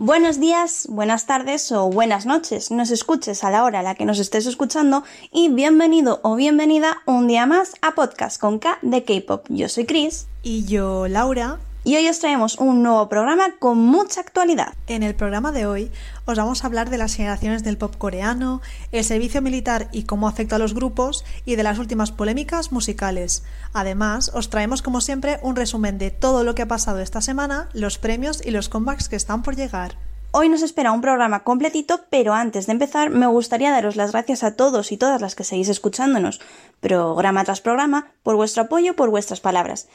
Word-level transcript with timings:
Buenos 0.00 0.38
días, 0.38 0.86
buenas 0.88 1.26
tardes 1.26 1.72
o 1.72 1.90
buenas 1.90 2.24
noches, 2.24 2.70
nos 2.70 2.92
escuches 2.92 3.42
a 3.42 3.50
la 3.50 3.64
hora 3.64 3.80
a 3.80 3.82
la 3.82 3.96
que 3.96 4.04
nos 4.04 4.20
estés 4.20 4.46
escuchando 4.46 5.02
y 5.32 5.48
bienvenido 5.48 6.20
o 6.22 6.36
bienvenida 6.36 6.98
un 7.04 7.26
día 7.26 7.46
más 7.46 7.74
a 7.82 7.96
Podcast 7.96 8.40
con 8.40 8.60
K 8.60 8.78
de 8.82 9.02
K-Pop. 9.02 9.46
Yo 9.48 9.68
soy 9.68 9.86
Chris. 9.86 10.28
Y 10.44 10.64
yo, 10.66 11.08
Laura. 11.08 11.58
Y 11.88 11.96
hoy 11.96 12.06
os 12.06 12.18
traemos 12.18 12.58
un 12.58 12.82
nuevo 12.82 13.08
programa 13.08 13.54
con 13.58 13.78
mucha 13.78 14.20
actualidad. 14.20 14.74
En 14.88 15.02
el 15.02 15.14
programa 15.14 15.52
de 15.52 15.64
hoy 15.64 15.90
os 16.26 16.36
vamos 16.36 16.62
a 16.62 16.66
hablar 16.66 16.90
de 16.90 16.98
las 16.98 17.14
generaciones 17.14 17.64
del 17.64 17.78
pop 17.78 17.96
coreano, 17.96 18.60
el 18.92 19.04
servicio 19.04 19.40
militar 19.40 19.88
y 19.90 20.02
cómo 20.02 20.28
afecta 20.28 20.56
a 20.56 20.58
los 20.58 20.74
grupos 20.74 21.24
y 21.46 21.56
de 21.56 21.62
las 21.62 21.78
últimas 21.78 22.12
polémicas 22.12 22.72
musicales. 22.72 23.42
Además, 23.72 24.30
os 24.34 24.50
traemos 24.50 24.82
como 24.82 25.00
siempre 25.00 25.38
un 25.40 25.56
resumen 25.56 25.96
de 25.96 26.10
todo 26.10 26.44
lo 26.44 26.54
que 26.54 26.60
ha 26.60 26.68
pasado 26.68 26.98
esta 26.98 27.22
semana, 27.22 27.70
los 27.72 27.96
premios 27.96 28.44
y 28.44 28.50
los 28.50 28.68
comebacks 28.68 29.08
que 29.08 29.16
están 29.16 29.42
por 29.42 29.56
llegar. 29.56 29.96
Hoy 30.30 30.50
nos 30.50 30.60
espera 30.60 30.92
un 30.92 31.00
programa 31.00 31.42
completito, 31.42 32.02
pero 32.10 32.34
antes 32.34 32.66
de 32.66 32.72
empezar 32.72 33.08
me 33.08 33.28
gustaría 33.28 33.70
daros 33.70 33.96
las 33.96 34.12
gracias 34.12 34.44
a 34.44 34.56
todos 34.56 34.92
y 34.92 34.98
todas 34.98 35.22
las 35.22 35.34
que 35.34 35.44
seguís 35.44 35.70
escuchándonos, 35.70 36.42
programa 36.80 37.44
tras 37.44 37.62
programa, 37.62 38.08
por 38.22 38.36
vuestro 38.36 38.64
apoyo, 38.64 38.94
por 38.94 39.08
vuestras 39.08 39.40
palabras. 39.40 39.88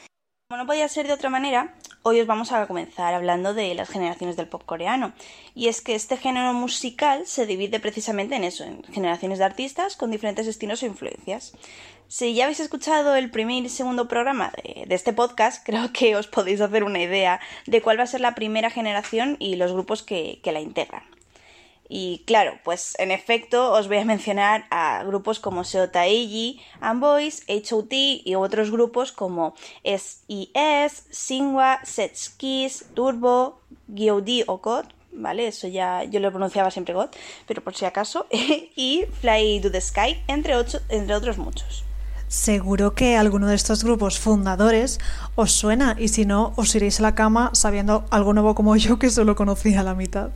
Como 0.54 0.62
no 0.62 0.68
podía 0.68 0.86
ser 0.86 1.08
de 1.08 1.12
otra 1.12 1.30
manera, 1.30 1.74
hoy 2.02 2.20
os 2.20 2.28
vamos 2.28 2.52
a 2.52 2.64
comenzar 2.68 3.12
hablando 3.12 3.54
de 3.54 3.74
las 3.74 3.88
generaciones 3.88 4.36
del 4.36 4.46
pop 4.46 4.62
coreano. 4.64 5.12
Y 5.52 5.66
es 5.66 5.80
que 5.80 5.96
este 5.96 6.16
género 6.16 6.52
musical 6.52 7.26
se 7.26 7.44
divide 7.44 7.80
precisamente 7.80 8.36
en 8.36 8.44
eso, 8.44 8.62
en 8.62 8.84
generaciones 8.84 9.40
de 9.40 9.46
artistas 9.46 9.96
con 9.96 10.12
diferentes 10.12 10.46
estilos 10.46 10.84
e 10.84 10.86
influencias. 10.86 11.54
Si 12.06 12.34
ya 12.34 12.44
habéis 12.44 12.60
escuchado 12.60 13.16
el 13.16 13.32
primer 13.32 13.64
y 13.64 13.68
segundo 13.68 14.06
programa 14.06 14.52
de, 14.62 14.94
este 14.94 15.12
podcast, 15.12 15.60
creo 15.66 15.92
que 15.92 16.14
os 16.14 16.28
podéis 16.28 16.60
hacer 16.60 16.84
una 16.84 17.02
idea 17.02 17.40
de 17.66 17.82
cuál 17.82 17.98
va 17.98 18.04
a 18.04 18.06
ser 18.06 18.20
la 18.20 18.36
primera 18.36 18.70
generación 18.70 19.36
y 19.40 19.56
los 19.56 19.72
grupos 19.72 20.04
que 20.04 20.40
la 20.44 20.60
integran. 20.60 21.02
Y 21.88 22.22
claro, 22.26 22.58
pues 22.64 22.94
en 22.98 23.10
efecto 23.10 23.72
os 23.72 23.88
voy 23.88 23.98
a 23.98 24.04
mencionar 24.04 24.66
a 24.70 25.04
grupos 25.04 25.38
como 25.38 25.64
Seo 25.64 25.90
Taiji, 25.90 26.60
Boys, 26.96 27.44
HOT 27.48 27.92
y 27.92 28.34
otros 28.36 28.70
grupos 28.70 29.12
como 29.12 29.54
SES, 29.84 31.04
Singwa, 31.10 31.80
Setskis, 31.84 32.86
Turbo, 32.94 33.60
GOD 33.88 34.44
o 34.46 34.58
God, 34.58 34.86
¿vale? 35.12 35.46
Eso 35.48 35.68
ya 35.68 36.04
yo 36.04 36.20
lo 36.20 36.30
pronunciaba 36.30 36.70
siempre 36.70 36.94
God, 36.94 37.10
pero 37.46 37.62
por 37.62 37.74
si 37.74 37.84
acaso, 37.84 38.26
y 38.30 39.04
Fly 39.20 39.60
to 39.60 39.70
the 39.70 39.80
Sky, 39.80 40.22
entre, 40.26 40.54
entre 40.88 41.14
otros 41.14 41.38
muchos. 41.38 41.84
Seguro 42.28 42.94
que 42.94 43.16
alguno 43.16 43.46
de 43.46 43.54
estos 43.54 43.84
grupos 43.84 44.18
fundadores 44.18 44.98
os 45.36 45.52
suena 45.52 45.94
y 45.98 46.08
si 46.08 46.24
no, 46.24 46.52
os 46.56 46.74
iréis 46.74 46.98
a 46.98 47.02
la 47.02 47.14
cama 47.14 47.50
sabiendo 47.52 48.06
algo 48.10 48.32
nuevo 48.32 48.54
como 48.54 48.74
yo 48.76 48.98
que 48.98 49.10
solo 49.10 49.36
conocía 49.36 49.82
la 49.82 49.94
mitad. 49.94 50.30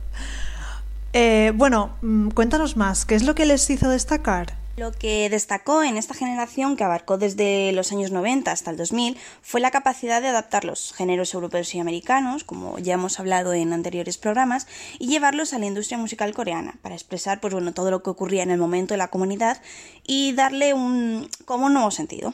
Eh, 1.13 1.51
bueno, 1.55 1.95
mm, 2.01 2.29
cuéntanos 2.29 2.77
más, 2.77 3.05
¿qué 3.05 3.15
es 3.15 3.23
lo 3.23 3.33
que 3.33 3.45
les 3.45 3.67
hizo 3.69 3.89
destacar? 3.89 4.57
Lo 4.77 4.91
que 4.91 5.29
destacó 5.29 5.83
en 5.83 5.97
esta 5.97 6.13
generación, 6.13 6.77
que 6.77 6.83
abarcó 6.83 7.17
desde 7.17 7.73
los 7.73 7.91
años 7.91 8.11
90 8.11 8.51
hasta 8.51 8.71
el 8.71 8.77
2000, 8.77 9.17
fue 9.41 9.59
la 9.59 9.71
capacidad 9.71 10.21
de 10.21 10.29
adaptar 10.29 10.63
los 10.63 10.93
géneros 10.93 11.33
europeos 11.33 11.73
y 11.75 11.79
americanos, 11.79 12.43
como 12.43 12.79
ya 12.79 12.93
hemos 12.93 13.19
hablado 13.19 13.53
en 13.53 13.73
anteriores 13.73 14.17
programas, 14.17 14.67
y 14.99 15.07
llevarlos 15.07 15.53
a 15.53 15.59
la 15.59 15.65
industria 15.65 15.97
musical 15.97 16.33
coreana, 16.33 16.75
para 16.81 16.95
expresar 16.95 17.41
pues, 17.41 17.53
bueno, 17.53 17.73
todo 17.73 17.91
lo 17.91 18.03
que 18.03 18.11
ocurría 18.11 18.43
en 18.43 18.51
el 18.51 18.59
momento 18.59 18.93
de 18.93 18.99
la 18.99 19.09
comunidad 19.09 19.61
y 20.05 20.31
darle 20.33 20.73
un, 20.73 21.27
como 21.43 21.65
un 21.65 21.73
nuevo 21.73 21.91
sentido. 21.91 22.33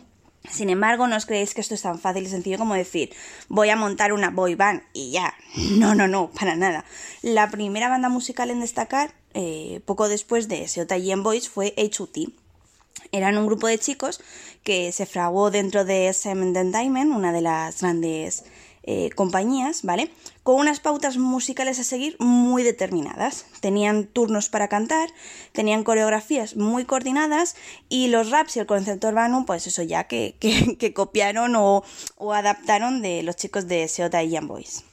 Sin 0.52 0.70
embargo, 0.70 1.08
no 1.08 1.16
os 1.16 1.26
creéis 1.26 1.54
que 1.54 1.62
esto 1.62 1.74
es 1.74 1.82
tan 1.82 2.00
fácil 2.00 2.24
y 2.24 2.30
sencillo 2.30 2.58
como 2.58 2.76
decir 2.76 3.14
voy 3.48 3.70
a 3.70 3.76
montar 3.76 4.14
una 4.14 4.30
boy 4.30 4.56
band 4.56 4.82
y 4.94 5.12
ya. 5.12 5.34
No, 5.72 5.96
no, 5.96 6.08
no, 6.08 6.32
para 6.32 6.56
nada. 6.56 6.86
La 7.22 7.50
primera 7.50 7.90
banda 7.90 8.10
musical 8.10 8.50
en 8.50 8.60
destacar, 8.60 9.14
eh, 9.34 9.82
poco 9.86 10.08
después 10.08 10.48
de 10.48 10.68
Seota 10.68 10.98
y 10.98 11.14
Boys, 11.16 11.50
fue 11.50 11.74
HUT. 11.78 12.34
Eran 13.12 13.38
un 13.38 13.46
grupo 13.46 13.68
de 13.68 13.78
chicos 13.78 14.22
que 14.64 14.92
se 14.92 15.06
fraguó 15.06 15.52
dentro 15.52 15.86
de 15.86 16.08
SM 16.08 16.42
Entertainment, 16.42 17.12
una 17.14 17.32
de 17.32 17.42
las 17.42 17.82
grandes 17.82 18.44
eh, 18.84 19.10
compañías, 19.16 19.84
¿vale? 19.84 20.12
Con 20.46 20.58
unas 20.58 20.80
pautas 20.80 21.18
musicales 21.18 21.80
a 21.80 21.84
seguir 21.84 22.18
muy 22.20 22.62
determinadas. 22.62 23.48
Tenían 23.62 24.06
turnos 24.06 24.48
para 24.48 24.68
cantar, 24.68 25.10
tenían 25.54 25.84
coreografías 25.84 26.56
muy 26.56 26.86
coordinadas 26.86 27.56
y 27.90 28.10
los 28.10 28.30
raps 28.30 28.56
y 28.56 28.60
el 28.60 28.68
concepto 28.68 29.08
urbano, 29.08 29.44
pues 29.48 29.66
eso 29.66 29.82
ya 29.82 30.04
que, 30.04 30.36
copiaron 30.96 31.56
o, 31.56 31.84
adaptaron 32.32 33.02
de 33.02 33.24
los 33.24 33.38
chicos 33.38 33.68
de 33.68 33.88
Seota 33.88 34.22
y 34.22 34.30
Young 34.30 34.46
Boys. 34.46 34.84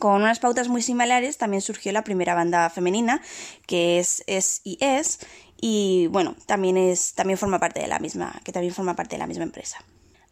Con 0.00 0.22
unas 0.22 0.40
pautas 0.40 0.66
muy 0.66 0.82
similares 0.82 1.38
también 1.38 1.60
surgió 1.60 1.92
la 1.92 2.02
primera 2.02 2.34
banda 2.34 2.68
femenina, 2.68 3.22
que 3.68 4.00
es 4.00 4.24
S.I.S. 4.26 5.24
y 5.60 6.08
bueno, 6.08 6.34
también 6.46 6.76
es 6.76 7.14
también 7.14 7.38
forma 7.38 7.60
parte 7.60 7.78
de 7.78 7.86
la 7.86 8.00
misma, 8.00 8.40
que 8.42 8.50
también 8.50 8.74
forma 8.74 8.96
parte 8.96 9.14
de 9.14 9.20
la 9.20 9.28
misma 9.28 9.44
empresa. 9.44 9.84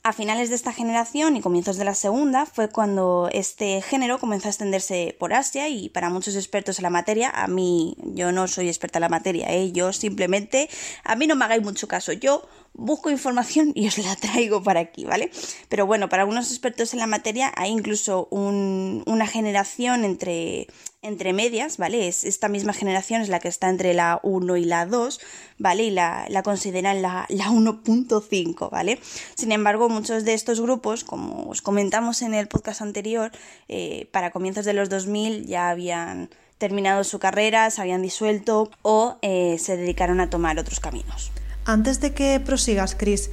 A 0.05 0.13
finales 0.13 0.49
de 0.49 0.55
esta 0.55 0.73
generación 0.73 1.37
y 1.37 1.41
comienzos 1.41 1.77
de 1.77 1.85
la 1.85 1.95
segunda 1.95 2.47
fue 2.47 2.71
cuando 2.71 3.29
este 3.33 3.83
género 3.83 4.19
comenzó 4.19 4.47
a 4.47 4.51
extenderse 4.51 5.17
por 5.19 5.35
Asia 5.35 5.69
y 5.69 5.89
para 5.89 6.09
muchos 6.09 6.37
expertos 6.37 6.79
en 6.79 6.85
la 6.85 6.91
materia, 6.91 7.31
a 7.31 7.49
mí 7.49 7.97
yo 8.15 8.31
no 8.31 8.47
soy 8.47 8.69
experta 8.69 8.99
en 8.99 9.03
la 9.03 9.09
materia, 9.09 9.53
¿eh? 9.53 9.73
yo 9.73 9.93
simplemente, 9.93 10.71
a 11.03 11.17
mí 11.17 11.27
no 11.27 11.35
me 11.35 11.45
hagáis 11.45 11.65
mucho 11.65 11.89
caso, 11.89 12.13
yo 12.13 12.49
busco 12.75 13.11
información 13.11 13.73
y 13.75 13.89
os 13.89 13.99
la 13.99 14.17
traigo 14.17 14.63
para 14.63 14.81
aquí, 14.81 15.05
¿vale? 15.05 15.31
Pero 15.69 15.87
bueno, 15.87 16.09
para 16.09 16.23
algunos 16.23 16.51
expertos 16.51 16.93
en 16.93 17.01
la 17.01 17.07
materia 17.07 17.53
hay 17.57 17.71
incluso 17.71 18.29
una 18.31 19.27
generación 19.27 20.05
entre, 20.05 20.69
entre 21.03 21.33
medias, 21.33 21.77
¿vale? 21.77 22.09
Es, 22.09 22.25
esta 22.25 22.49
misma 22.49 22.73
generación 22.73 23.21
es 23.21 23.29
la 23.29 23.41
que 23.41 23.49
está 23.49 23.69
entre 23.69 23.95
la 23.95 24.21
1 24.23 24.57
y 24.57 24.65
la 24.65 24.87
2, 24.87 25.21
¿vale? 25.59 25.85
Y 25.85 25.91
la, 25.91 26.27
la 26.29 26.43
consideran 26.43 27.03
la, 27.03 27.27
la 27.29 27.47
1.5, 27.47 28.71
¿vale? 28.71 29.01
Sin 29.35 29.53
embargo, 29.53 29.89
muchos 29.89 30.25
de 30.25 30.35
estos 30.35 30.61
grupos, 30.61 31.05
como 31.05 31.49
os 31.49 31.63
comentamos 31.63 32.23
en 32.23 32.35
el 32.35 32.49
podcast 32.49 32.83
anterior, 32.83 33.33
eh, 33.69 34.09
para 34.13 34.31
comienzos 34.31 34.65
de 34.65 34.73
los 34.73 34.89
2000 34.89 35.47
ya 35.47 35.71
habían 35.71 36.31
terminado 36.59 37.05
su 37.05 37.19
carrera, 37.19 37.71
se 37.71 37.81
habían 37.81 38.03
disuelto 38.03 38.71
o 38.83 39.19
eh, 39.23 39.57
se 39.59 39.77
dedicaron 39.77 40.21
a 40.21 40.29
tomar 40.29 40.59
otros 40.59 40.81
caminos. 40.81 41.31
Antes 41.69 42.01
de 42.01 42.15
que 42.15 42.41
prosigas, 42.41 42.95
Chris, 42.95 43.29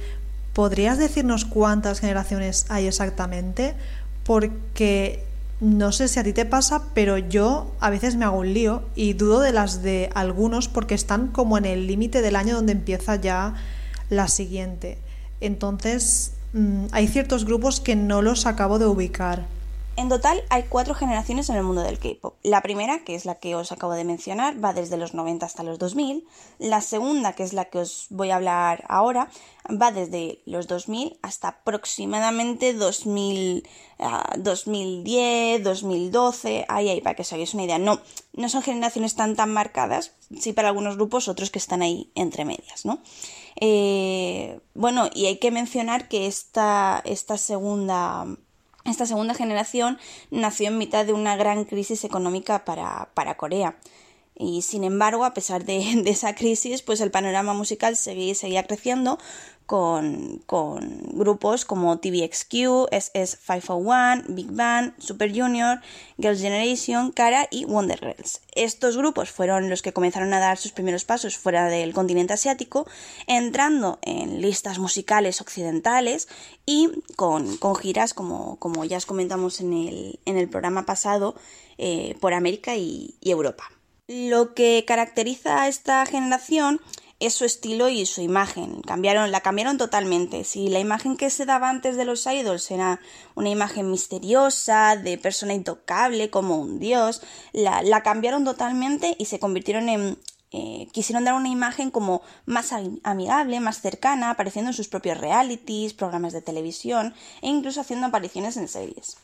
¿podrías 0.52 0.98
decirnos 0.98 1.46
cuántas 1.46 2.00
generaciones 2.00 2.66
hay 2.68 2.86
exactamente? 2.86 3.74
Porque 4.24 5.24
no 5.62 5.90
sé 5.90 6.06
si 6.06 6.20
a 6.20 6.22
ti 6.22 6.34
te 6.34 6.44
pasa, 6.44 6.82
pero 6.92 7.16
yo 7.16 7.72
a 7.80 7.88
veces 7.88 8.14
me 8.14 8.26
hago 8.26 8.40
un 8.40 8.52
lío 8.52 8.82
y 8.94 9.14
dudo 9.14 9.40
de 9.40 9.52
las 9.52 9.82
de 9.82 10.10
algunos 10.14 10.68
porque 10.68 10.94
están 10.94 11.28
como 11.28 11.56
en 11.56 11.64
el 11.64 11.86
límite 11.86 12.20
del 12.20 12.36
año 12.36 12.56
donde 12.56 12.72
empieza 12.72 13.16
ya 13.16 13.54
la 14.10 14.28
siguiente. 14.28 14.98
Entonces, 15.40 16.32
mm, 16.52 16.88
hay 16.92 17.08
ciertos 17.08 17.46
grupos 17.46 17.80
que 17.80 17.96
no 17.96 18.20
los 18.20 18.44
acabo 18.44 18.78
de 18.78 18.84
ubicar. 18.84 19.46
En 19.96 20.10
total 20.10 20.44
hay 20.50 20.64
cuatro 20.64 20.94
generaciones 20.94 21.48
en 21.48 21.56
el 21.56 21.62
mundo 21.62 21.80
del 21.80 21.98
K-pop. 21.98 22.34
La 22.42 22.60
primera, 22.60 23.02
que 23.02 23.14
es 23.14 23.24
la 23.24 23.36
que 23.36 23.54
os 23.54 23.72
acabo 23.72 23.94
de 23.94 24.04
mencionar, 24.04 24.62
va 24.62 24.74
desde 24.74 24.98
los 24.98 25.14
90 25.14 25.46
hasta 25.46 25.62
los 25.62 25.78
2000. 25.78 26.26
La 26.58 26.82
segunda, 26.82 27.32
que 27.32 27.44
es 27.44 27.54
la 27.54 27.64
que 27.64 27.78
os 27.78 28.06
voy 28.10 28.30
a 28.30 28.36
hablar 28.36 28.84
ahora, 28.88 29.30
va 29.70 29.92
desde 29.92 30.42
los 30.44 30.66
2000 30.66 31.18
hasta 31.22 31.48
aproximadamente 31.48 32.74
2000, 32.74 33.66
2010, 34.36 35.64
2012. 35.64 36.66
Ahí, 36.68 36.90
ahí, 36.90 37.00
para 37.00 37.16
que 37.16 37.22
os 37.22 37.32
hagáis 37.32 37.54
una 37.54 37.64
idea. 37.64 37.78
No, 37.78 37.98
no 38.34 38.50
son 38.50 38.60
generaciones 38.60 39.14
tan 39.14 39.34
tan 39.34 39.50
marcadas, 39.50 40.12
sí 40.38 40.52
para 40.52 40.68
algunos 40.68 40.96
grupos, 40.96 41.26
otros 41.26 41.50
que 41.50 41.58
están 41.58 41.80
ahí 41.80 42.12
entre 42.14 42.44
medias, 42.44 42.84
¿no? 42.84 43.00
Eh, 43.58 44.60
bueno, 44.74 45.08
y 45.14 45.24
hay 45.24 45.38
que 45.38 45.50
mencionar 45.50 46.08
que 46.08 46.26
esta, 46.26 47.00
esta 47.06 47.38
segunda 47.38 48.26
esta 48.86 49.06
segunda 49.06 49.34
generación 49.34 49.98
nació 50.30 50.68
en 50.68 50.78
mitad 50.78 51.04
de 51.04 51.12
una 51.12 51.36
gran 51.36 51.64
crisis 51.64 52.04
económica 52.04 52.64
para, 52.64 53.10
para 53.14 53.36
Corea. 53.36 53.76
Y 54.38 54.62
sin 54.62 54.84
embargo, 54.84 55.24
a 55.24 55.34
pesar 55.34 55.64
de, 55.66 56.02
esa 56.06 56.34
crisis, 56.34 56.82
pues 56.82 57.00
el 57.00 57.10
panorama 57.10 57.54
musical 57.54 57.96
seguía, 57.96 58.34
seguía 58.34 58.66
creciendo 58.66 59.18
con, 59.66 60.44
grupos 61.12 61.64
como 61.64 61.98
TVXQ, 61.98 62.52
SS501, 62.92 64.24
Big 64.28 64.50
Bang, 64.52 64.92
Super 64.98 65.36
Junior, 65.36 65.80
Girls' 66.18 66.40
Generation, 66.40 67.10
Kara 67.10 67.48
y 67.50 67.64
Wonder 67.64 67.98
Girls. 67.98 68.42
Estos 68.54 68.96
grupos 68.96 69.30
fueron 69.30 69.68
los 69.68 69.82
que 69.82 69.92
comenzaron 69.92 70.32
a 70.34 70.38
dar 70.38 70.56
sus 70.56 70.72
primeros 70.72 71.04
pasos 71.04 71.36
fuera 71.36 71.66
del 71.66 71.92
continente 71.92 72.34
asiático, 72.34 72.86
entrando 73.26 73.98
en 74.02 74.40
listas 74.40 74.78
musicales 74.78 75.40
occidentales 75.40 76.28
y 76.64 76.90
con, 77.16 77.58
giras, 77.76 78.14
como, 78.14 78.56
como, 78.60 78.84
ya 78.84 78.98
os 78.98 79.06
comentamos 79.06 79.60
en 79.60 79.72
el, 79.72 80.20
en 80.26 80.36
el 80.36 80.48
programa 80.48 80.86
pasado, 80.86 81.34
eh, 81.78 82.16
por 82.20 82.34
América 82.34 82.76
y 82.76 83.16
Europa. 83.22 83.75
Lo 84.08 84.54
que 84.54 84.84
caracteriza 84.86 85.62
a 85.62 85.68
esta 85.68 86.06
generación 86.06 86.80
es 87.18 87.34
su 87.34 87.44
estilo 87.44 87.88
y 87.88 88.06
su 88.06 88.20
imagen. 88.20 88.80
Cambiaron, 88.82 89.32
la 89.32 89.40
cambiaron 89.40 89.78
totalmente. 89.78 90.44
Si 90.44 90.68
la 90.68 90.78
imagen 90.78 91.16
que 91.16 91.28
se 91.28 91.44
daba 91.44 91.70
antes 91.70 91.96
de 91.96 92.04
los 92.04 92.24
idols 92.24 92.70
era 92.70 93.00
una 93.34 93.48
imagen 93.48 93.90
misteriosa, 93.90 94.94
de 94.94 95.18
persona 95.18 95.54
intocable, 95.54 96.30
como 96.30 96.56
un 96.56 96.78
dios, 96.78 97.20
la, 97.52 97.82
la 97.82 98.04
cambiaron 98.04 98.44
totalmente 98.44 99.16
y 99.18 99.24
se 99.24 99.40
convirtieron 99.40 99.88
en, 99.88 100.18
eh, 100.52 100.86
quisieron 100.92 101.24
dar 101.24 101.34
una 101.34 101.48
imagen 101.48 101.90
como 101.90 102.22
más 102.44 102.72
amigable, 103.02 103.58
más 103.58 103.80
cercana, 103.80 104.30
apareciendo 104.30 104.70
en 104.70 104.76
sus 104.76 104.86
propios 104.86 105.18
realities, 105.18 105.94
programas 105.94 106.32
de 106.32 106.42
televisión 106.42 107.12
e 107.42 107.48
incluso 107.48 107.80
haciendo 107.80 108.06
apariciones 108.06 108.56
en 108.56 108.68
series. 108.68 109.16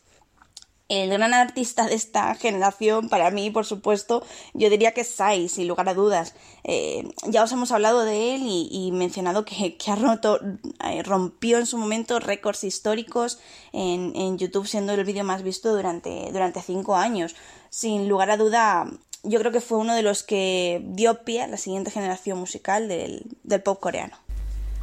El 0.88 1.10
gran 1.10 1.32
artista 1.32 1.86
de 1.86 1.94
esta 1.94 2.34
generación, 2.34 3.08
para 3.08 3.30
mí, 3.30 3.50
por 3.50 3.64
supuesto, 3.64 4.22
yo 4.52 4.68
diría 4.68 4.92
que 4.92 5.02
es 5.02 5.14
Sai, 5.14 5.48
sin 5.48 5.66
lugar 5.66 5.88
a 5.88 5.94
dudas. 5.94 6.34
Eh, 6.64 7.08
ya 7.28 7.42
os 7.42 7.52
hemos 7.52 7.72
hablado 7.72 8.04
de 8.04 8.34
él 8.34 8.42
y, 8.44 8.90
mencionado 8.92 9.44
que, 9.44 9.76
ha 9.86 9.94
roto, 9.96 10.38
eh, 10.84 11.02
rompió 11.02 11.58
en 11.58 11.66
su 11.66 11.78
momento 11.78 12.20
récords 12.20 12.64
históricos 12.64 13.38
en, 13.72 14.12
en 14.14 14.36
YouTube, 14.36 14.66
siendo 14.66 14.92
el 14.92 15.04
vídeo 15.04 15.24
más 15.24 15.42
visto 15.42 15.74
durante, 15.74 16.30
durante 16.30 16.60
cinco 16.60 16.96
años. 16.96 17.36
Sin 17.70 18.06
lugar 18.06 18.30
a 18.30 18.36
duda, 18.36 18.86
yo 19.24 19.38
creo 19.38 19.52
que 19.52 19.60
fue 19.60 19.78
uno 19.78 19.94
de 19.94 20.02
los 20.02 20.22
que 20.22 20.82
dio 20.84 21.24
pie 21.24 21.42
a 21.42 21.46
la 21.46 21.56
siguiente 21.56 21.90
generación 21.90 22.38
musical 22.38 22.88
del, 22.88 23.24
pop 23.62 23.78
coreano. 23.80 24.16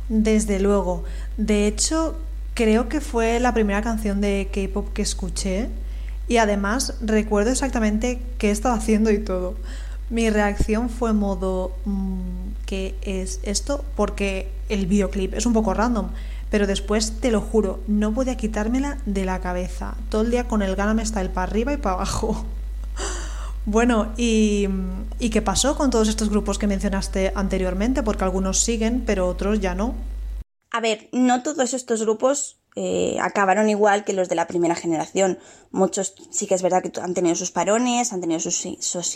Desde 0.08 0.60
luego. 0.60 1.04
De 1.38 1.68
hecho, 1.68 2.18
creo 2.54 2.90
que 2.90 3.02
fue 3.02 3.40
la 3.40 3.54
primera 3.54 3.82
canción 3.82 4.22
de 4.22 4.50
K-pop 4.52 4.92
que 4.94 5.02
escuché 5.02 5.70
y 6.30 6.38
además 6.38 6.94
recuerdo 7.02 7.52
exactamente 7.52 8.22
qué 8.38 8.52
estaba 8.52 8.76
haciendo 8.76 9.12
y 9.12 9.20
todo. 9.20 9.56
Mi 10.10 10.30
reacción 10.30 10.90
fue 10.90 11.12
modo 11.12 11.76
mm, 11.86 12.50
¿qué 12.66 12.96
es 13.02 13.40
esto? 13.44 13.84
Porque 13.96 14.52
el 14.70 14.86
videoclip 14.86 15.34
es 15.34 15.48
un 15.48 15.54
poco 15.54 15.74
random, 15.74 16.12
pero 16.52 16.68
después 16.68 17.20
te 17.20 17.32
lo 17.32 17.42
juro, 17.42 17.80
no 17.88 18.14
podía 18.14 18.38
quitármela 18.38 19.00
de 19.08 19.26
la 19.26 19.40
cabeza. 19.42 19.96
Todo 20.10 20.22
el 20.22 20.30
día 20.30 20.48
con 20.48 20.62
el 20.62 20.76
Gangnam 20.76 21.04
Style 21.04 21.32
para 21.32 21.50
arriba 21.50 21.74
y 21.74 21.78
para 21.78 21.96
abajo. 21.96 22.46
Bueno, 23.66 24.14
¿y, 24.18 24.68
qué 25.32 25.44
pasó 25.44 25.78
con 25.78 25.92
todos 25.92 26.08
estos 26.08 26.30
grupos 26.30 26.58
que 26.58 26.66
mencionaste 26.66 27.34
anteriormente? 27.36 28.02
Porque 28.02 28.24
algunos 28.24 28.64
siguen, 28.64 29.04
pero 29.06 29.28
otros 29.28 29.60
ya 29.60 29.76
no. 29.76 29.94
A 30.72 30.80
ver, 30.80 31.08
no 31.12 31.44
todos 31.44 31.76
estos 31.76 32.02
grupos 32.02 32.59
eh, 32.76 33.18
acabaron 33.22 33.70
igual 33.70 34.04
que 34.04 34.14
los 34.14 34.30
de 34.30 34.36
la 34.36 34.48
primera 34.48 34.76
generación. 34.76 35.40
Muchos 35.72 36.14
sí 36.30 36.48
que 36.48 36.56
es 36.56 36.62
verdad 36.62 36.82
que 36.82 37.00
han 37.02 37.14
tenido 37.14 37.36
sus 37.36 37.52
parones, 37.52 38.14
han 38.14 38.22
tenido 38.22 38.40
sus, 38.40 38.68
sus 38.80 39.16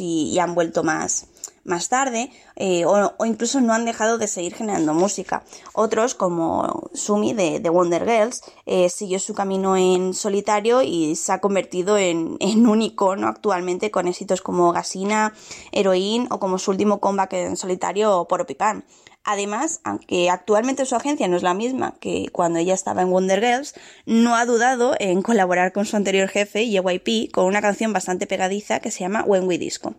y 0.00 0.38
han 0.38 0.54
vuelto 0.54 0.82
más, 0.82 1.26
más 1.64 1.88
tarde 1.88 2.30
eh, 2.56 2.84
o, 2.86 3.24
incluso 3.24 3.60
no 3.60 3.72
han 3.72 3.84
dejado 3.84 4.18
de 4.18 4.28
seguir 4.28 4.54
generando 4.54 4.94
música. 4.94 5.44
Otros, 5.72 6.14
como 6.14 6.90
Sumi 6.92 7.32
de, 7.32 7.60
Wonder 7.68 8.04
Girls, 8.04 8.42
eh, 8.66 8.88
siguió 8.88 9.18
su 9.18 9.34
camino 9.34 9.76
en 9.76 10.14
solitario 10.14 10.82
y 10.82 11.16
se 11.16 11.32
ha 11.32 11.40
convertido 11.40 11.98
en, 11.98 12.38
un 12.40 12.82
icono 12.82 13.28
actualmente 13.28 13.90
con 13.90 14.08
éxitos 14.08 14.42
como 14.42 14.72
Gasina, 14.72 15.34
Heroin 15.72 16.28
o 16.30 16.38
como 16.38 16.58
su 16.58 16.70
último 16.70 17.00
comeback 17.00 17.32
en 17.34 17.56
solitario, 17.56 18.26
Poropipan. 18.28 18.84
Además, 19.26 19.80
aunque 19.84 20.28
actualmente 20.28 20.84
su 20.84 20.94
agencia 20.96 21.26
no 21.28 21.36
es 21.36 21.42
la 21.42 21.54
misma 21.54 21.94
que 21.98 22.28
cuando 22.30 22.58
ella 22.58 22.74
estaba 22.74 23.00
en 23.00 23.10
Wonder 23.10 23.40
Girls, 23.40 23.74
no 24.04 24.36
ha 24.36 24.44
dudado 24.44 24.94
en 24.98 25.22
colaborar 25.22 25.72
con 25.72 25.86
su 25.86 25.96
anterior 25.96 26.28
jefe, 26.28 26.68
JYP, 26.68 27.32
con 27.32 27.46
una 27.46 27.62
canción 27.62 27.94
bastante 27.94 28.26
pegadiza 28.26 28.80
que 28.80 28.90
se 28.90 29.00
llama 29.00 29.24
When 29.24 29.48
We 29.48 29.56
Disco 29.56 29.94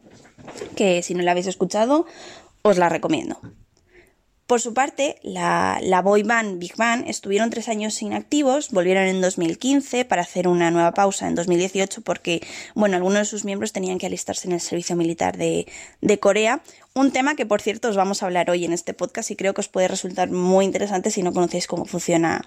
que 0.75 1.03
si 1.03 1.13
no 1.13 1.23
la 1.23 1.31
habéis 1.31 1.47
escuchado, 1.47 2.05
os 2.61 2.77
la 2.77 2.89
recomiendo. 2.89 3.39
Por 4.47 4.61
su 4.61 4.75
parte, 4.75 5.17
la, 5.23 5.79
la, 5.81 6.03
boy 6.03 6.21
band 6.21 6.59
Big 6.59 6.75
Bang 6.75 7.05
estuvieron 7.07 7.49
tres 7.49 7.67
años 7.67 7.99
inactivos, 8.03 8.69
volvieron 8.69 9.05
en 9.05 9.19
2015 9.19 10.05
para 10.05 10.21
hacer 10.21 10.47
una 10.47 10.69
nueva 10.69 10.93
pausa 10.93 11.27
en 11.27 11.33
2018 11.33 12.01
porque, 12.01 12.45
bueno, 12.75 12.95
algunos 12.95 13.19
de 13.19 13.25
sus 13.25 13.43
miembros 13.43 13.73
tenían 13.73 13.97
que 13.97 14.05
alistarse 14.05 14.47
en 14.47 14.53
el 14.53 14.61
servicio 14.61 14.95
militar 14.95 15.35
de, 15.35 15.65
de, 16.01 16.19
Corea. 16.19 16.61
Un 16.93 17.11
tema 17.11 17.35
que, 17.35 17.47
por 17.47 17.59
cierto, 17.59 17.89
os 17.89 17.95
vamos 17.95 18.21
a 18.21 18.27
hablar 18.27 18.51
hoy 18.51 18.65
en 18.65 18.73
este 18.73 18.93
podcast 18.93 19.31
y 19.31 19.35
creo 19.35 19.55
que 19.55 19.61
os 19.61 19.67
puede 19.67 19.87
resultar 19.87 20.29
muy 20.29 20.65
interesante 20.65 21.09
si 21.09 21.23
no 21.23 21.33
conocéis 21.33 21.65
cómo 21.65 21.85
funciona 21.85 22.45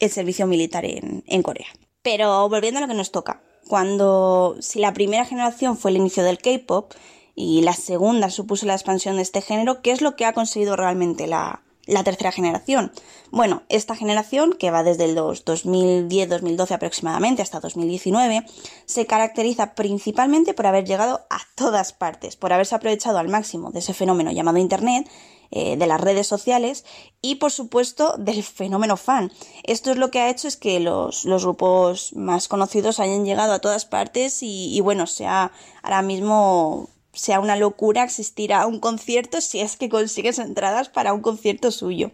el 0.00 0.10
servicio 0.10 0.48
militar 0.48 0.84
en, 0.84 1.22
en 1.28 1.42
Corea. 1.44 1.68
Pero 2.02 2.48
volviendo 2.48 2.78
a 2.78 2.80
lo 2.80 2.88
que 2.88 2.94
nos 2.94 3.12
toca, 3.12 3.40
cuando, 3.68 4.56
si 4.58 4.80
la 4.80 4.92
primera 4.92 5.24
generación 5.24 5.78
fue 5.78 5.92
el 5.92 5.98
inicio 5.98 6.24
del 6.24 6.38
K-pop, 6.38 6.92
y 7.38 7.60
la 7.60 7.74
segunda 7.74 8.30
supuso 8.30 8.64
la 8.64 8.72
expansión 8.72 9.16
de 9.16 9.22
este 9.22 9.42
género, 9.42 9.82
¿qué 9.82 9.92
es 9.92 10.00
lo 10.00 10.16
que 10.16 10.24
ha 10.24 10.32
conseguido 10.32 10.74
realmente 10.74 11.26
la, 11.26 11.62
tercera 12.02 12.32
generación? 12.32 12.90
Bueno, 13.30 13.62
esta 13.68 13.94
generación, 13.94 14.54
que 14.54 14.70
va 14.70 14.82
desde 14.82 15.04
el 15.04 15.16
2010-2012 15.16 16.70
aproximadamente 16.72 17.42
hasta 17.42 17.60
2019, 17.60 18.46
se 18.86 19.06
caracteriza 19.06 19.74
principalmente 19.74 20.54
por 20.54 20.66
haber 20.66 20.86
llegado 20.86 21.26
a 21.28 21.40
todas 21.54 21.92
partes, 21.92 22.36
por 22.36 22.54
haberse 22.54 22.74
aprovechado 22.74 23.18
al 23.18 23.28
máximo 23.28 23.70
de 23.70 23.80
ese 23.80 23.92
fenómeno 23.92 24.32
llamado 24.32 24.56
Internet, 24.56 25.06
eh, 25.52 25.76
de 25.76 25.86
las 25.86 26.00
redes 26.00 26.26
sociales 26.26 26.84
y 27.22 27.36
por 27.36 27.52
supuesto 27.52 28.16
del 28.18 28.42
fenómeno 28.42 28.96
fan. 28.96 29.30
Esto 29.62 29.92
es 29.92 29.96
lo 29.96 30.10
que 30.10 30.18
ha 30.18 30.30
hecho 30.30 30.48
es 30.48 30.56
que 30.56 30.80
los, 30.80 31.24
grupos 31.24 32.14
más 32.14 32.48
conocidos 32.48 32.98
hayan 32.98 33.24
llegado 33.24 33.52
a 33.52 33.60
todas 33.60 33.84
partes 33.84 34.42
y, 34.42 34.74
y 34.76 34.80
bueno, 34.80 35.06
sea 35.06 35.52
ahora 35.84 36.02
mismo 36.02 36.88
sea 37.16 37.40
una 37.40 37.56
locura 37.56 38.04
asistir 38.04 38.52
a 38.52 38.66
un 38.66 38.78
concierto 38.78 39.40
si 39.40 39.60
es 39.60 39.76
que 39.76 39.88
consigues 39.88 40.38
entradas 40.38 40.88
para 40.88 41.12
un 41.12 41.22
concierto 41.22 41.70
suyo. 41.70 42.12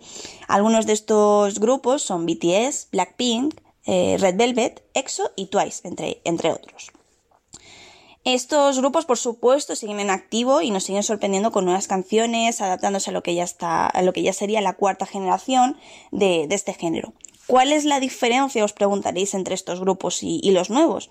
Algunos 0.49 0.87
de 0.87 0.95
estos 0.95 1.59
grupos 1.59 2.03
son 2.03 2.25
BTS, 2.25 2.89
Blackpink, 2.93 3.55
eh, 3.85 4.17
Red 4.19 4.37
Velvet, 4.37 4.83
EXO 4.95 5.33
y 5.37 5.47
Twice, 5.47 5.87
entre, 5.87 6.21
entre 6.25 6.53
otros. 6.53 6.93
Estos 8.25 8.79
grupos, 8.79 9.05
por 9.05 9.19
supuesto, 9.19 9.75
siguen 9.75 9.99
en 9.99 10.11
activo 10.11 10.63
y 10.63 10.71
nos 10.71 10.85
siguen 10.85 11.03
sorprendiendo 11.03 11.51
con 11.51 11.65
nuevas 11.65 11.89
canciones, 11.89 12.61
adaptándose 12.61 13.11
a 13.11 13.13
lo 13.13 13.25
que 13.25 13.35
ya 13.35 13.43
está, 13.43 13.87
a 13.87 14.03
lo 14.03 14.13
que 14.13 14.23
ya 14.23 14.33
sería 14.33 14.61
la 14.61 14.75
cuarta 14.75 15.07
generación 15.07 15.77
de, 16.13 16.47
este 16.51 16.73
género. 16.73 17.15
¿Cuál 17.49 17.73
es 17.73 17.85
la 17.85 17.99
diferencia, 17.99 18.65
os 18.65 18.73
preguntaréis, 18.73 19.35
entre 19.35 19.57
estos 19.57 19.81
grupos 19.81 20.23
y 20.23 20.49
los 20.53 20.71
nuevos? 20.71 21.11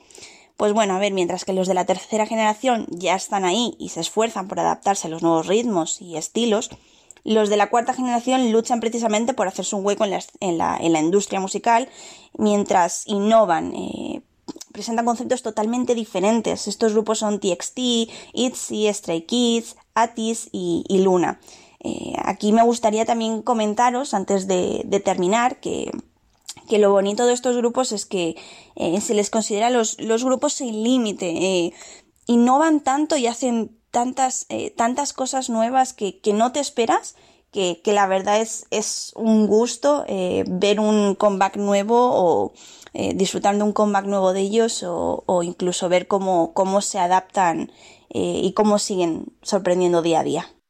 Pues 0.62 0.74
bueno, 0.74 0.94
a 0.94 1.00
ver, 1.00 1.12
mientras 1.12 1.44
que 1.44 1.54
los 1.54 1.68
de 1.68 1.74
la 1.74 1.86
tercera 1.86 2.28
generación 2.28 2.86
ya 2.92 3.16
están 3.16 3.46
ahí 3.46 3.74
y 3.80 3.90
se 3.90 4.00
esfuerzan 4.00 4.48
por 4.48 4.60
adaptarse 4.60 5.08
a 5.08 5.10
los 5.10 5.24
nuevos 5.24 5.48
ritmos 5.48 6.00
y 6.04 6.18
estilos, 6.18 6.70
los 7.24 7.50
de 7.50 7.58
la 7.58 7.72
cuarta 7.72 7.96
generación 7.96 8.52
luchan 8.52 8.80
precisamente 8.80 9.34
por 9.34 9.48
hacerse 9.48 9.76
un 9.76 9.84
hueco 9.84 10.06
en 10.06 10.58
la, 10.60 10.80
industria 10.84 11.40
musical, 11.40 11.90
mientras 12.38 13.08
innovan, 13.08 13.74
eh, 13.74 14.22
presentan 14.72 15.06
conceptos 15.06 15.42
totalmente 15.42 15.96
diferentes. 15.96 16.68
Estos 16.68 16.94
grupos 16.94 17.18
son 17.18 17.40
TXT, 17.40 17.80
ITZY, 18.34 18.94
Stray 18.94 19.24
Kids, 19.24 19.78
Atis 19.96 20.48
y, 20.52 20.86
Luna. 21.04 21.40
Eh, 21.80 22.14
aquí 22.24 22.52
me 22.52 22.62
gustaría 22.62 23.06
también 23.06 23.42
comentaros, 23.42 24.14
antes 24.14 24.48
de 24.48 25.02
terminar, 25.04 25.60
que 25.60 25.90
que 26.70 26.80
lo 26.80 26.92
bonito 26.92 27.26
de 27.26 27.34
estos 27.34 27.58
grupos 27.58 27.92
es 27.92 28.06
que 28.06 28.36
eh, 28.76 29.02
se 29.02 29.14
les 29.14 29.30
considera 29.30 29.70
los, 29.70 30.00
los 30.00 30.24
grupos 30.24 30.54
sin 30.54 30.84
límite, 30.84 31.30
eh, 31.30 31.74
innovan 32.28 32.82
tanto 32.82 33.18
y 33.18 33.28
hacen 33.28 33.78
tantas, 33.92 34.46
eh, 34.50 34.72
tantas 34.72 35.14
cosas 35.14 35.50
nuevas 35.50 35.94
que, 35.94 36.20
no 36.34 36.52
te 36.52 36.60
esperas, 36.60 37.16
que, 37.52 37.82
la 37.86 38.08
verdad 38.08 38.40
es, 38.40 38.66
es 38.72 39.12
un 39.16 39.48
gusto 39.48 40.06
ver 40.08 40.80
un 40.80 41.16
comeback 41.16 41.58
nuevo 41.58 41.98
o 42.14 42.54
disfrutar 42.94 43.58
de 43.58 43.64
un 43.64 43.74
comeback 43.74 44.06
nuevo 44.06 44.32
de 44.32 44.40
ellos 44.40 44.84
o, 44.84 45.24
o 45.26 45.44
incluso 45.44 45.90
ver 45.90 46.08
cómo, 46.08 46.54
cómo 46.54 46.80
se 46.82 47.00
adaptan 47.00 47.72
y 48.14 48.54
cómo 48.54 48.80
siguen 48.80 49.34
sorprendiendo 49.42 50.02
día 50.02 50.22
a 50.22 50.24
día. 50.24 50.61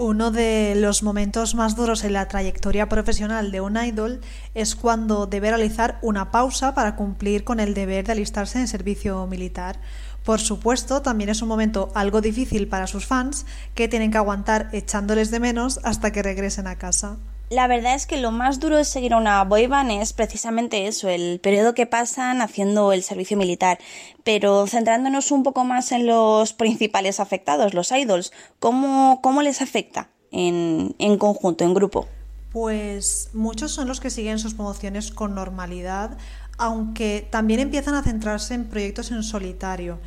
Uno 0.00 0.30
de 0.30 0.74
los 0.76 1.02
momentos 1.02 1.56
más 1.56 1.74
duros 1.74 2.04
en 2.04 2.12
la 2.12 2.28
trayectoria 2.28 2.88
profesional 2.88 3.50
de 3.50 3.60
un 3.60 3.76
idol 3.76 4.20
es 4.54 4.76
cuando 4.76 5.26
debe 5.26 5.48
realizar 5.48 5.98
una 6.02 6.30
pausa 6.30 6.72
para 6.72 6.94
cumplir 6.94 7.42
con 7.42 7.58
el 7.58 7.74
deber 7.74 8.06
de 8.06 8.12
alistarse 8.12 8.60
en 8.60 8.68
servicio 8.68 9.26
militar. 9.26 9.80
Por 10.22 10.38
supuesto, 10.38 11.02
también 11.02 11.30
es 11.30 11.42
un 11.42 11.48
momento 11.48 11.90
algo 11.96 12.20
difícil 12.20 12.68
para 12.68 12.86
sus 12.86 13.06
fans 13.06 13.44
que 13.74 13.88
tienen 13.88 14.12
que 14.12 14.18
aguantar 14.18 14.68
echándoles 14.70 15.32
de 15.32 15.40
menos 15.40 15.80
hasta 15.82 16.12
que 16.12 16.22
regresen 16.22 16.68
a 16.68 16.76
casa. 16.76 17.16
La 17.50 17.66
verdad 17.66 17.94
es 17.94 18.06
que 18.06 18.18
lo 18.18 18.30
más 18.30 18.60
duro 18.60 18.76
de 18.76 18.84
seguir 18.84 19.14
a 19.14 19.16
una 19.16 19.42
boyband 19.42 19.90
es 19.90 20.12
precisamente 20.12 20.86
eso, 20.86 21.08
el 21.08 21.40
periodo 21.40 21.72
que 21.72 21.86
pasan 21.86 22.42
haciendo 22.42 22.92
el 22.92 23.02
servicio 23.02 23.38
militar. 23.38 23.78
Pero 24.22 24.66
centrándonos 24.66 25.30
un 25.30 25.42
poco 25.42 25.64
más 25.64 25.90
en 25.92 26.06
los 26.06 26.52
principales 26.52 27.20
afectados, 27.20 27.72
los 27.72 27.90
idols, 27.90 28.32
¿cómo, 28.60 29.20
cómo 29.22 29.40
les 29.40 29.62
afecta 29.62 30.10
en, 30.30 30.94
en 30.98 31.16
conjunto, 31.16 31.64
en 31.64 31.72
grupo? 31.72 32.06
Pues 32.52 33.30
muchos 33.32 33.72
son 33.72 33.88
los 33.88 34.00
que 34.00 34.10
siguen 34.10 34.38
sus 34.38 34.52
promociones 34.52 35.10
con 35.10 35.34
normalidad, 35.34 36.18
aunque 36.58 37.26
también 37.30 37.60
empiezan 37.60 37.94
a 37.94 38.02
centrarse 38.02 38.52
en 38.52 38.66
proyectos 38.66 39.10
en 39.10 39.22
solitario 39.22 39.98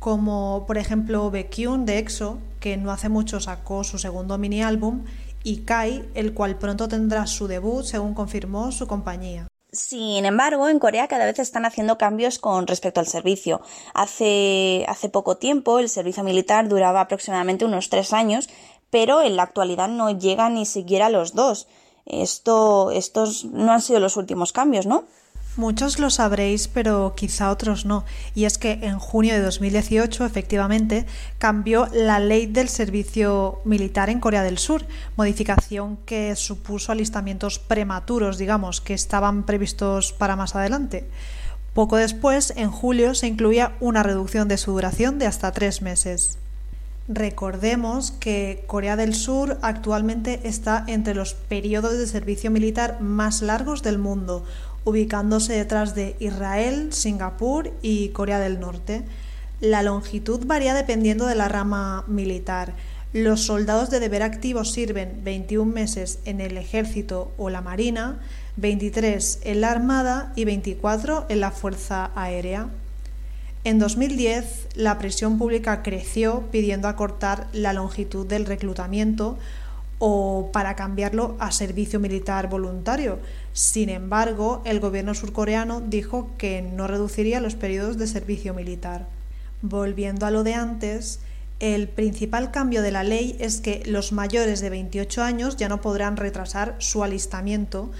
como 0.00 0.64
por 0.66 0.78
ejemplo 0.78 1.30
Baekhyun 1.30 1.84
de 1.84 1.98
EXO, 1.98 2.38
que 2.58 2.76
no 2.78 2.90
hace 2.90 3.08
mucho 3.08 3.38
sacó 3.38 3.84
su 3.84 3.98
segundo 3.98 4.38
mini 4.38 4.62
álbum, 4.62 5.04
y 5.42 5.58
Kai, 5.64 6.08
el 6.14 6.34
cual 6.34 6.58
pronto 6.58 6.88
tendrá 6.88 7.26
su 7.26 7.46
debut 7.46 7.84
según 7.84 8.14
confirmó 8.14 8.72
su 8.72 8.86
compañía. 8.86 9.46
Sin 9.72 10.24
embargo, 10.24 10.68
en 10.68 10.80
Corea 10.80 11.06
cada 11.06 11.26
vez 11.26 11.38
están 11.38 11.64
haciendo 11.64 11.96
cambios 11.96 12.40
con 12.40 12.66
respecto 12.66 12.98
al 12.98 13.06
servicio. 13.06 13.60
Hace, 13.94 14.84
hace 14.88 15.08
poco 15.08 15.36
tiempo 15.36 15.78
el 15.78 15.88
servicio 15.88 16.24
militar 16.24 16.68
duraba 16.68 17.02
aproximadamente 17.02 17.64
unos 17.64 17.88
tres 17.88 18.12
años, 18.12 18.48
pero 18.90 19.22
en 19.22 19.36
la 19.36 19.44
actualidad 19.44 19.88
no 19.88 20.10
llega 20.10 20.50
ni 20.50 20.66
siquiera 20.66 21.06
a 21.06 21.10
los 21.10 21.34
dos. 21.34 21.68
Esto, 22.04 22.90
estos 22.90 23.44
no 23.44 23.72
han 23.72 23.80
sido 23.80 24.00
los 24.00 24.16
últimos 24.16 24.52
cambios, 24.52 24.86
¿no? 24.86 25.04
Muchos 25.60 25.98
lo 25.98 26.08
sabréis, 26.08 26.68
pero 26.68 27.12
quizá 27.14 27.50
otros 27.50 27.84
no. 27.84 28.06
Y 28.34 28.46
es 28.46 28.56
que 28.56 28.78
en 28.80 28.98
junio 28.98 29.34
de 29.34 29.42
2018, 29.42 30.24
efectivamente, 30.24 31.04
cambió 31.36 31.86
la 31.92 32.18
ley 32.18 32.46
del 32.46 32.70
servicio 32.70 33.60
militar 33.66 34.08
en 34.08 34.20
Corea 34.20 34.42
del 34.42 34.56
Sur, 34.56 34.86
modificación 35.16 35.98
que 36.06 36.34
supuso 36.34 36.92
alistamientos 36.92 37.58
prematuros, 37.58 38.38
digamos, 38.38 38.80
que 38.80 38.94
estaban 38.94 39.42
previstos 39.42 40.14
para 40.14 40.34
más 40.34 40.56
adelante. 40.56 41.06
Poco 41.74 41.98
después, 41.98 42.54
en 42.56 42.70
julio, 42.70 43.14
se 43.14 43.26
incluía 43.26 43.76
una 43.80 44.02
reducción 44.02 44.48
de 44.48 44.56
su 44.56 44.72
duración 44.72 45.18
de 45.18 45.26
hasta 45.26 45.52
tres 45.52 45.82
meses. 45.82 46.39
Recordemos 47.12 48.12
que 48.12 48.62
Corea 48.68 48.94
del 48.94 49.14
Sur 49.14 49.58
actualmente 49.62 50.42
está 50.44 50.84
entre 50.86 51.12
los 51.12 51.34
periodos 51.34 51.98
de 51.98 52.06
servicio 52.06 52.52
militar 52.52 53.00
más 53.00 53.42
largos 53.42 53.82
del 53.82 53.98
mundo, 53.98 54.44
ubicándose 54.84 55.54
detrás 55.54 55.96
de 55.96 56.14
Israel, 56.20 56.92
Singapur 56.92 57.72
y 57.82 58.10
Corea 58.10 58.38
del 58.38 58.60
Norte. 58.60 59.02
La 59.60 59.82
longitud 59.82 60.46
varía 60.46 60.72
dependiendo 60.72 61.26
de 61.26 61.34
la 61.34 61.48
rama 61.48 62.04
militar. 62.06 62.74
Los 63.12 63.42
soldados 63.42 63.90
de 63.90 63.98
deber 63.98 64.22
activo 64.22 64.64
sirven 64.64 65.24
21 65.24 65.68
meses 65.68 66.20
en 66.26 66.40
el 66.40 66.56
ejército 66.56 67.32
o 67.38 67.50
la 67.50 67.60
marina, 67.60 68.20
23 68.54 69.40
en 69.42 69.62
la 69.62 69.72
armada 69.72 70.32
y 70.36 70.44
24 70.44 71.26
en 71.28 71.40
la 71.40 71.50
fuerza 71.50 72.12
aérea. 72.14 72.68
En 73.62 73.78
2010, 73.78 74.68
la 74.74 74.98
presión 74.98 75.36
pública 75.36 75.82
creció 75.82 76.44
pidiendo 76.50 76.88
acortar 76.88 77.48
la 77.52 77.74
longitud 77.74 78.26
del 78.26 78.46
reclutamiento 78.46 79.36
o 79.98 80.48
para 80.50 80.76
cambiarlo 80.76 81.36
a 81.38 81.52
servicio 81.52 82.00
militar 82.00 82.48
voluntario, 82.48 83.18
sin 83.52 83.90
embargo, 83.90 84.62
el 84.64 84.80
gobierno 84.80 85.12
surcoreano 85.12 85.82
dijo 85.82 86.30
que 86.38 86.62
no 86.62 86.86
reduciría 86.86 87.40
los 87.40 87.54
periodos 87.54 87.98
de 87.98 88.06
servicio 88.06 88.54
militar. 88.54 89.06
Volviendo 89.60 90.24
a 90.24 90.30
lo 90.30 90.42
de 90.42 90.54
antes, 90.54 91.20
el 91.58 91.88
principal 91.88 92.52
cambio 92.52 92.80
de 92.80 92.92
la 92.92 93.04
ley 93.04 93.36
es 93.40 93.60
que 93.60 93.82
los 93.84 94.12
mayores 94.12 94.62
de 94.62 94.70
28 94.70 95.22
años 95.22 95.58
ya 95.58 95.68
no 95.68 95.82
podrán 95.82 96.16
retrasar 96.16 96.76
su 96.78 97.04
alistamiento, 97.04 97.90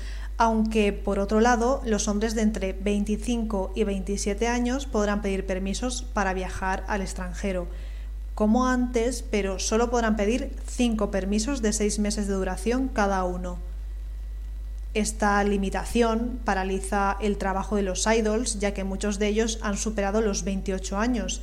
aunque 0.40 0.94
por 0.94 1.18
otro 1.18 1.40
lado 1.40 1.82
los 1.85 2.09
hombres 2.09 2.35
de 2.35 2.40
entre 2.40 2.73
25 2.73 3.73
y 3.75 3.85
27 3.85 4.49
años 4.49 4.87
podrán 4.87 5.20
pedir 5.20 5.44
permisos 5.44 6.00
para 6.00 6.32
viajar 6.32 6.82
al 6.88 7.02
extranjero, 7.02 7.68
como 8.35 8.66
antes, 8.66 9.23
pero 9.23 9.59
solo 9.59 9.90
podrán 9.90 10.16
pedir 10.16 10.56
5 10.66 11.11
permisos 11.11 11.61
de 11.61 11.75
6 11.75 11.99
meses 11.99 12.26
de 12.26 12.32
duración 12.32 12.88
cada 12.88 13.23
uno. 13.25 13.59
Esta 14.94 15.44
limitación 15.44 16.40
paraliza 16.42 17.18
el 17.20 17.37
trabajo 17.37 17.76
de 17.76 17.82
los 17.82 18.06
idols, 18.06 18.59
ya 18.59 18.73
que 18.73 18.82
muchos 18.82 19.18
de 19.18 19.28
ellos 19.28 19.59
han 19.61 19.76
superado 19.76 20.23
los 20.23 20.42
28 20.42 20.97
años 20.97 21.42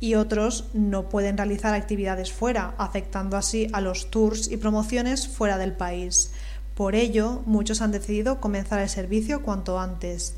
y 0.00 0.14
otros 0.14 0.70
no 0.72 1.10
pueden 1.10 1.36
realizar 1.36 1.74
actividades 1.74 2.32
fuera, 2.32 2.74
afectando 2.78 3.36
así 3.36 3.66
a 3.74 3.82
los 3.82 4.10
tours 4.10 4.50
y 4.50 4.56
promociones 4.56 5.28
fuera 5.28 5.58
del 5.58 5.74
país. 5.74 6.32
Por 6.78 6.94
ello, 6.94 7.42
muchos 7.44 7.82
han 7.82 7.90
decidido 7.90 8.40
comenzar 8.40 8.78
el 8.78 8.88
servicio 8.88 9.42
cuanto 9.42 9.80
antes. 9.80 10.36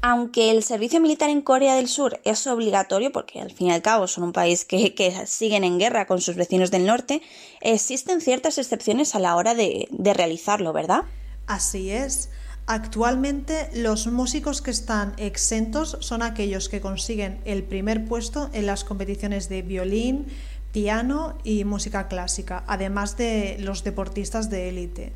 Aunque 0.00 0.52
el 0.52 0.62
servicio 0.62 1.00
militar 1.00 1.28
en 1.28 1.42
Corea 1.42 1.74
del 1.74 1.88
Sur 1.88 2.20
es 2.22 2.46
obligatorio, 2.46 3.10
porque 3.10 3.40
al 3.40 3.50
fin 3.50 3.66
y 3.66 3.72
al 3.72 3.82
cabo 3.82 4.06
son 4.06 4.22
un 4.22 4.32
país 4.32 4.64
que, 4.64 4.94
siguen 5.26 5.64
en 5.64 5.80
guerra 5.80 6.06
con 6.06 6.20
sus 6.20 6.36
vecinos 6.36 6.70
del 6.70 6.86
norte, 6.86 7.20
existen 7.60 8.20
ciertas 8.20 8.58
excepciones 8.58 9.16
a 9.16 9.18
la 9.18 9.34
hora 9.34 9.56
de 9.56 9.88
realizarlo, 10.14 10.72
¿verdad? 10.72 11.02
Así 11.48 11.90
es. 11.90 12.30
Actualmente 12.66 13.68
los 13.74 14.06
músicos 14.06 14.62
que 14.62 14.70
están 14.70 15.14
exentos 15.16 15.96
son 15.98 16.22
aquellos 16.22 16.68
que 16.68 16.80
consiguen 16.80 17.40
el 17.44 17.64
primer 17.64 18.04
puesto 18.04 18.50
en 18.52 18.66
las 18.66 18.84
competiciones 18.84 19.48
de 19.48 19.62
violín, 19.62 20.26
piano 20.70 21.36
y 21.42 21.64
música 21.64 22.06
clásica, 22.06 22.62
además 22.68 23.16
de 23.16 23.56
los 23.58 23.82
deportistas 23.82 24.48
de 24.48 24.68
élite. 24.68 25.12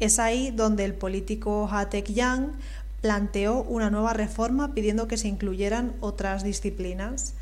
Es 0.00 0.18
ahí 0.18 0.50
donde 0.50 0.84
el 0.86 0.94
político 0.94 1.68
Hatek 1.70 2.06
Yang 2.08 2.52
planteó 3.02 3.62
una 3.62 3.90
nueva 3.90 4.14
reforma 4.14 4.74
pidiendo 4.74 5.08
que 5.08 5.18
se 5.18 5.28
incluyeran 5.28 5.92
otras 6.00 6.42
disciplinas. 6.42 7.34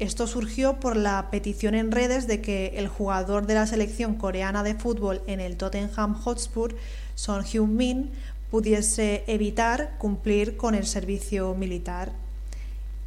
Esto 0.00 0.26
surgió 0.26 0.80
por 0.80 0.96
la 0.96 1.30
petición 1.30 1.74
en 1.74 1.92
redes 1.92 2.26
de 2.26 2.40
que 2.40 2.72
el 2.76 2.88
jugador 2.88 3.46
de 3.46 3.54
la 3.54 3.66
selección 3.66 4.14
coreana 4.14 4.62
de 4.62 4.74
fútbol 4.74 5.20
en 5.26 5.40
el 5.40 5.56
Tottenham 5.56 6.14
Hotspur 6.14 6.74
son 7.14 7.44
Hyun-min 7.44 8.10
pudiese 8.50 9.22
evitar 9.26 9.96
cumplir 9.98 10.56
con 10.56 10.74
el 10.74 10.86
servicio 10.86 11.54
militar. 11.54 12.10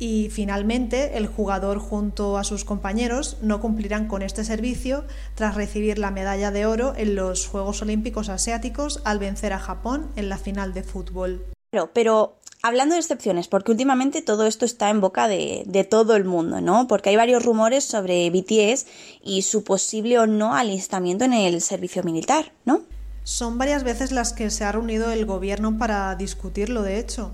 Y 0.06 0.30
finalmente, 0.32 1.18
el 1.18 1.28
jugador 1.28 1.80
junto 1.80 2.38
a 2.38 2.44
sus 2.44 2.66
compañeros 2.66 3.38
no 3.42 3.62
cumplirán 3.62 4.10
con 4.10 4.22
este 4.22 4.44
servicio 4.44 5.06
tras 5.34 5.56
recibir 5.56 5.98
la 5.98 6.12
medalla 6.12 6.52
de 6.52 6.66
oro 6.66 6.94
en 6.98 7.16
los 7.16 7.48
Juegos 7.48 7.82
Olímpicos 7.82 8.28
Asiáticos 8.28 9.00
al 9.06 9.20
vencer 9.20 9.54
a 9.54 9.60
Japón 9.60 10.12
en 10.18 10.28
la 10.28 10.38
final 10.38 10.74
de 10.74 10.84
fútbol. 10.84 11.46
Pero, 11.70 11.92
pero 11.94 12.36
hablando 12.62 12.96
de 12.96 13.00
excepciones, 13.00 13.48
porque 13.48 13.72
últimamente 13.72 14.22
todo 14.22 14.46
esto 14.46 14.66
está 14.66 14.90
en 14.90 15.00
boca 15.00 15.30
de, 15.30 15.64
de, 15.68 15.86
todo 15.86 16.18
el 16.18 16.26
mundo, 16.26 16.60
¿no? 16.60 16.86
Porque 16.90 17.12
hay 17.12 17.16
varios 17.16 17.46
rumores 17.46 17.86
sobre 17.86 18.30
BTS 18.30 18.86
y 19.24 19.44
su 19.44 19.64
posible 19.64 20.20
o 20.20 20.28
no 20.28 20.54
alistamiento 20.54 21.24
en 21.24 21.32
el 21.32 21.62
servicio 21.62 22.04
militar, 22.04 22.52
¿no? 22.66 22.82
Son 23.24 23.58
varias 23.58 23.86
veces 23.86 24.12
las 24.12 24.34
que 24.34 24.50
se 24.50 24.66
ha 24.66 24.74
reunido 24.74 25.12
el 25.12 25.26
gobierno 25.26 25.78
para 25.78 26.14
discutirlo, 26.16 26.84
de 26.84 27.00
hecho. 27.00 27.32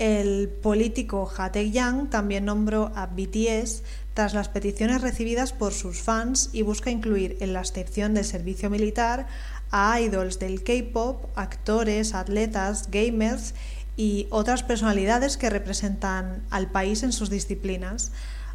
El 0.00 0.48
político 0.48 1.30
Hatek 1.36 1.72
Yang 1.72 2.08
también 2.08 2.46
nombró 2.46 2.90
a 2.94 3.04
BTS 3.04 3.82
tras 4.14 4.32
las 4.32 4.48
peticiones 4.48 5.02
recibidas 5.02 5.52
por 5.52 5.74
sus 5.74 6.00
fans 6.00 6.48
y 6.54 6.62
busca 6.62 6.90
incluir 6.90 7.36
en 7.40 7.52
la 7.52 7.60
excepción 7.60 8.14
del 8.14 8.24
servicio 8.24 8.70
militar 8.70 9.26
a 9.70 10.00
idols 10.00 10.38
del 10.38 10.62
K-pop, 10.62 11.26
actores, 11.34 12.14
atletas, 12.14 12.88
gamers 12.90 13.52
y 13.94 14.26
otras 14.30 14.62
personalidades 14.62 15.36
que 15.36 15.50
representan 15.50 16.44
al 16.48 16.70
país 16.70 17.02
en 17.02 17.12
sus 17.12 17.28
disciplinas 17.28 18.10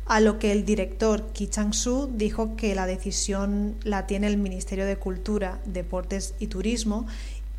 a 0.05 0.19
lo 0.19 0.37
que 0.37 0.51
el 0.51 0.65
director 0.65 1.31
Ki 1.33 1.47
Chang-soo 1.47 2.07
dijo 2.07 2.55
que 2.55 2.75
la 2.75 2.85
decisión 2.85 3.75
la 3.83 4.05
tiene 4.05 4.27
el 4.27 4.37
Ministerio 4.37 4.85
de 4.85 4.97
Cultura, 4.97 5.59
Deportes 5.65 6.35
y 6.39 6.47
Turismo 6.47 7.07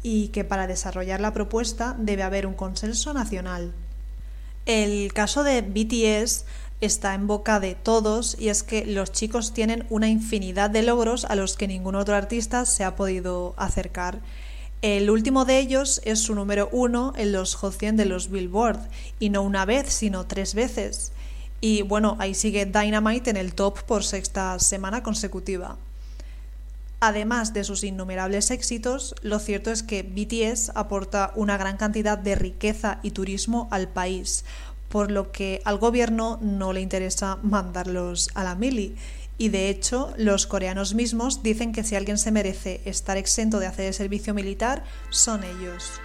y 0.09 0.29
que 0.29 0.45
para 0.45 0.69
desarrollar 0.69 1.21
la 1.21 1.33
propuesta 1.33 1.97
debe 1.99 2.23
haber 2.23 2.47
un 2.47 2.55
consenso 2.55 3.13
nacional. 3.13 3.73
El 4.65 5.13
caso 5.13 5.43
de 5.43 5.63
BTS 5.63 6.45
está 6.81 7.15
en 7.15 7.27
boca 7.27 7.59
de 7.59 7.75
todos 7.75 8.37
y 8.39 8.49
es 8.49 8.63
que 8.63 8.87
los 8.87 9.11
chicos 9.11 9.53
tienen 9.53 9.85
una 9.91 10.09
infinidad 10.09 10.71
de 10.71 10.85
logros 10.85 11.25
a 11.25 11.35
los 11.35 11.57
que 11.57 11.67
ningún 11.67 11.97
otro 11.97 12.15
artista 12.15 12.67
se 12.67 12.85
ha 12.85 12.95
podido 12.95 13.55
acercar. 13.57 14.21
El 14.81 15.11
último 15.11 15.45
de 15.45 15.59
ellos 15.59 16.01
es 16.05 16.21
su 16.21 16.37
número 16.37 16.69
uno 16.71 17.13
en 17.17 17.33
los 17.33 17.57
Hot 17.57 17.77
100 17.77 17.97
de 17.97 18.05
los 18.05 18.31
Billboard, 18.31 18.79
y 19.19 19.31
no 19.31 19.43
una 19.43 19.65
vez, 19.65 19.93
sino 19.93 20.25
tres 20.25 20.55
veces. 20.55 21.11
Y 21.61 21.83
bueno, 21.83 22.15
ahí 22.21 22.35
sigue 22.35 22.65
Dynamite 22.65 23.31
en 23.31 23.39
el 23.39 23.55
top 23.55 23.83
por 23.83 24.05
sexta 24.05 24.61
semana 24.61 25.03
consecutiva. 25.03 25.79
Además 27.01 27.53
de 27.53 27.65
sus 27.65 27.85
innumerables 27.85 28.51
éxitos, 28.51 29.15
lo 29.23 29.39
cierto 29.39 29.71
es 29.71 29.83
que 29.83 30.03
BTS 30.03 30.73
aporta 30.75 31.33
una 31.37 31.59
gran 31.59 31.77
cantidad 31.77 32.17
de 32.17 32.35
riqueza 32.35 33.01
y 33.03 33.11
turismo 33.11 33.69
al 33.71 33.89
país, 33.89 34.45
por 34.89 35.11
lo 35.11 35.31
que 35.31 35.61
al 35.65 35.79
gobierno 35.79 36.39
no 36.41 36.73
le 36.73 36.81
interesa 36.81 37.39
mandarlos 37.43 38.31
a 38.35 38.45
la 38.45 38.55
mili. 38.55 38.95
Y 39.39 39.51
de 39.51 39.69
hecho, 39.69 40.15
los 40.17 40.47
coreanos 40.47 40.95
mismos 40.95 41.43
dicen 41.43 41.73
que 41.73 41.85
si 41.85 41.95
alguien 41.95 42.17
se 42.17 42.31
merece 42.31 42.81
estar 42.87 43.19
exento 43.19 43.59
de 43.59 43.67
hacer 43.67 43.87
el 43.87 43.95
servicio 43.95 44.33
militar, 44.33 44.83
son 45.11 45.45
ellos 45.45 46.01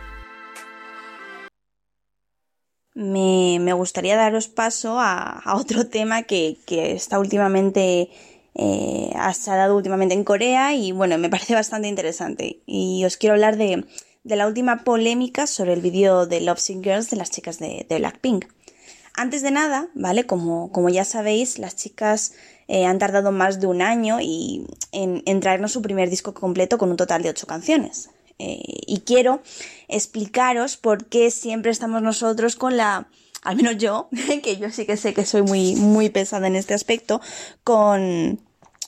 me, 2.93 3.73
gustaría 3.73 4.15
daros 4.15 4.47
paso 4.47 4.99
a, 4.99 5.41
otro 5.55 5.87
tema 5.87 6.23
que, 6.23 6.57
está 6.67 7.19
últimamente, 7.19 8.09
eh, 8.53 9.11
ha 9.15 9.33
dado 9.55 9.75
últimamente 9.77 10.13
en 10.13 10.23
Corea 10.23 10.73
y 10.75 10.91
bueno, 10.91 11.17
me 11.17 11.29
parece 11.29 11.53
bastante 11.53 11.87
interesante. 11.87 12.61
Y 12.65 13.03
os 13.05 13.17
quiero 13.17 13.33
hablar 13.33 13.57
de, 13.57 13.85
la 14.23 14.47
última 14.47 14.83
polémica 14.83 15.47
sobre 15.47 15.73
el 15.73 15.81
vídeo 15.81 16.25
de 16.25 16.41
Love 16.41 16.59
Sick 16.59 16.83
Girls 16.83 17.09
de 17.09 17.17
las 17.17 17.31
chicas 17.31 17.59
de, 17.59 17.85
Blackpink. 17.89 18.45
Antes 19.13 19.41
de 19.41 19.51
nada, 19.51 19.89
¿vale? 19.93 20.25
Como, 20.25 20.89
ya 20.89 21.03
sabéis, 21.03 21.59
las 21.59 21.75
chicas 21.75 22.33
eh, 22.67 22.85
han 22.85 22.97
tardado 22.97 23.31
más 23.31 23.59
de 23.59 23.67
un 23.67 23.81
año 23.81 24.19
y, 24.21 24.65
en, 24.91 25.39
traernos 25.41 25.73
su 25.73 25.81
primer 25.81 26.09
disco 26.09 26.33
completo 26.33 26.77
con 26.77 26.91
un 26.91 26.97
total 26.97 27.21
de 27.21 27.29
ocho 27.29 27.45
canciones. 27.45 28.09
Eh, 28.39 28.61
y 28.87 29.01
quiero 29.01 29.41
explicaros 29.87 30.77
por 30.77 31.05
qué 31.05 31.29
siempre 31.29 31.71
estamos 31.71 32.01
nosotros 32.01 32.55
con 32.55 32.77
la, 32.77 33.07
al 33.41 33.55
menos 33.55 33.77
yo, 33.77 34.09
que 34.43 34.57
yo 34.57 34.69
sí 34.69 34.85
que 34.85 34.97
sé 34.97 35.13
que 35.13 35.25
soy 35.25 35.41
muy, 35.41 35.75
muy 35.75 36.09
pesada 36.09 36.47
en 36.47 36.55
este 36.55 36.73
aspecto, 36.73 37.21
con 37.63 38.39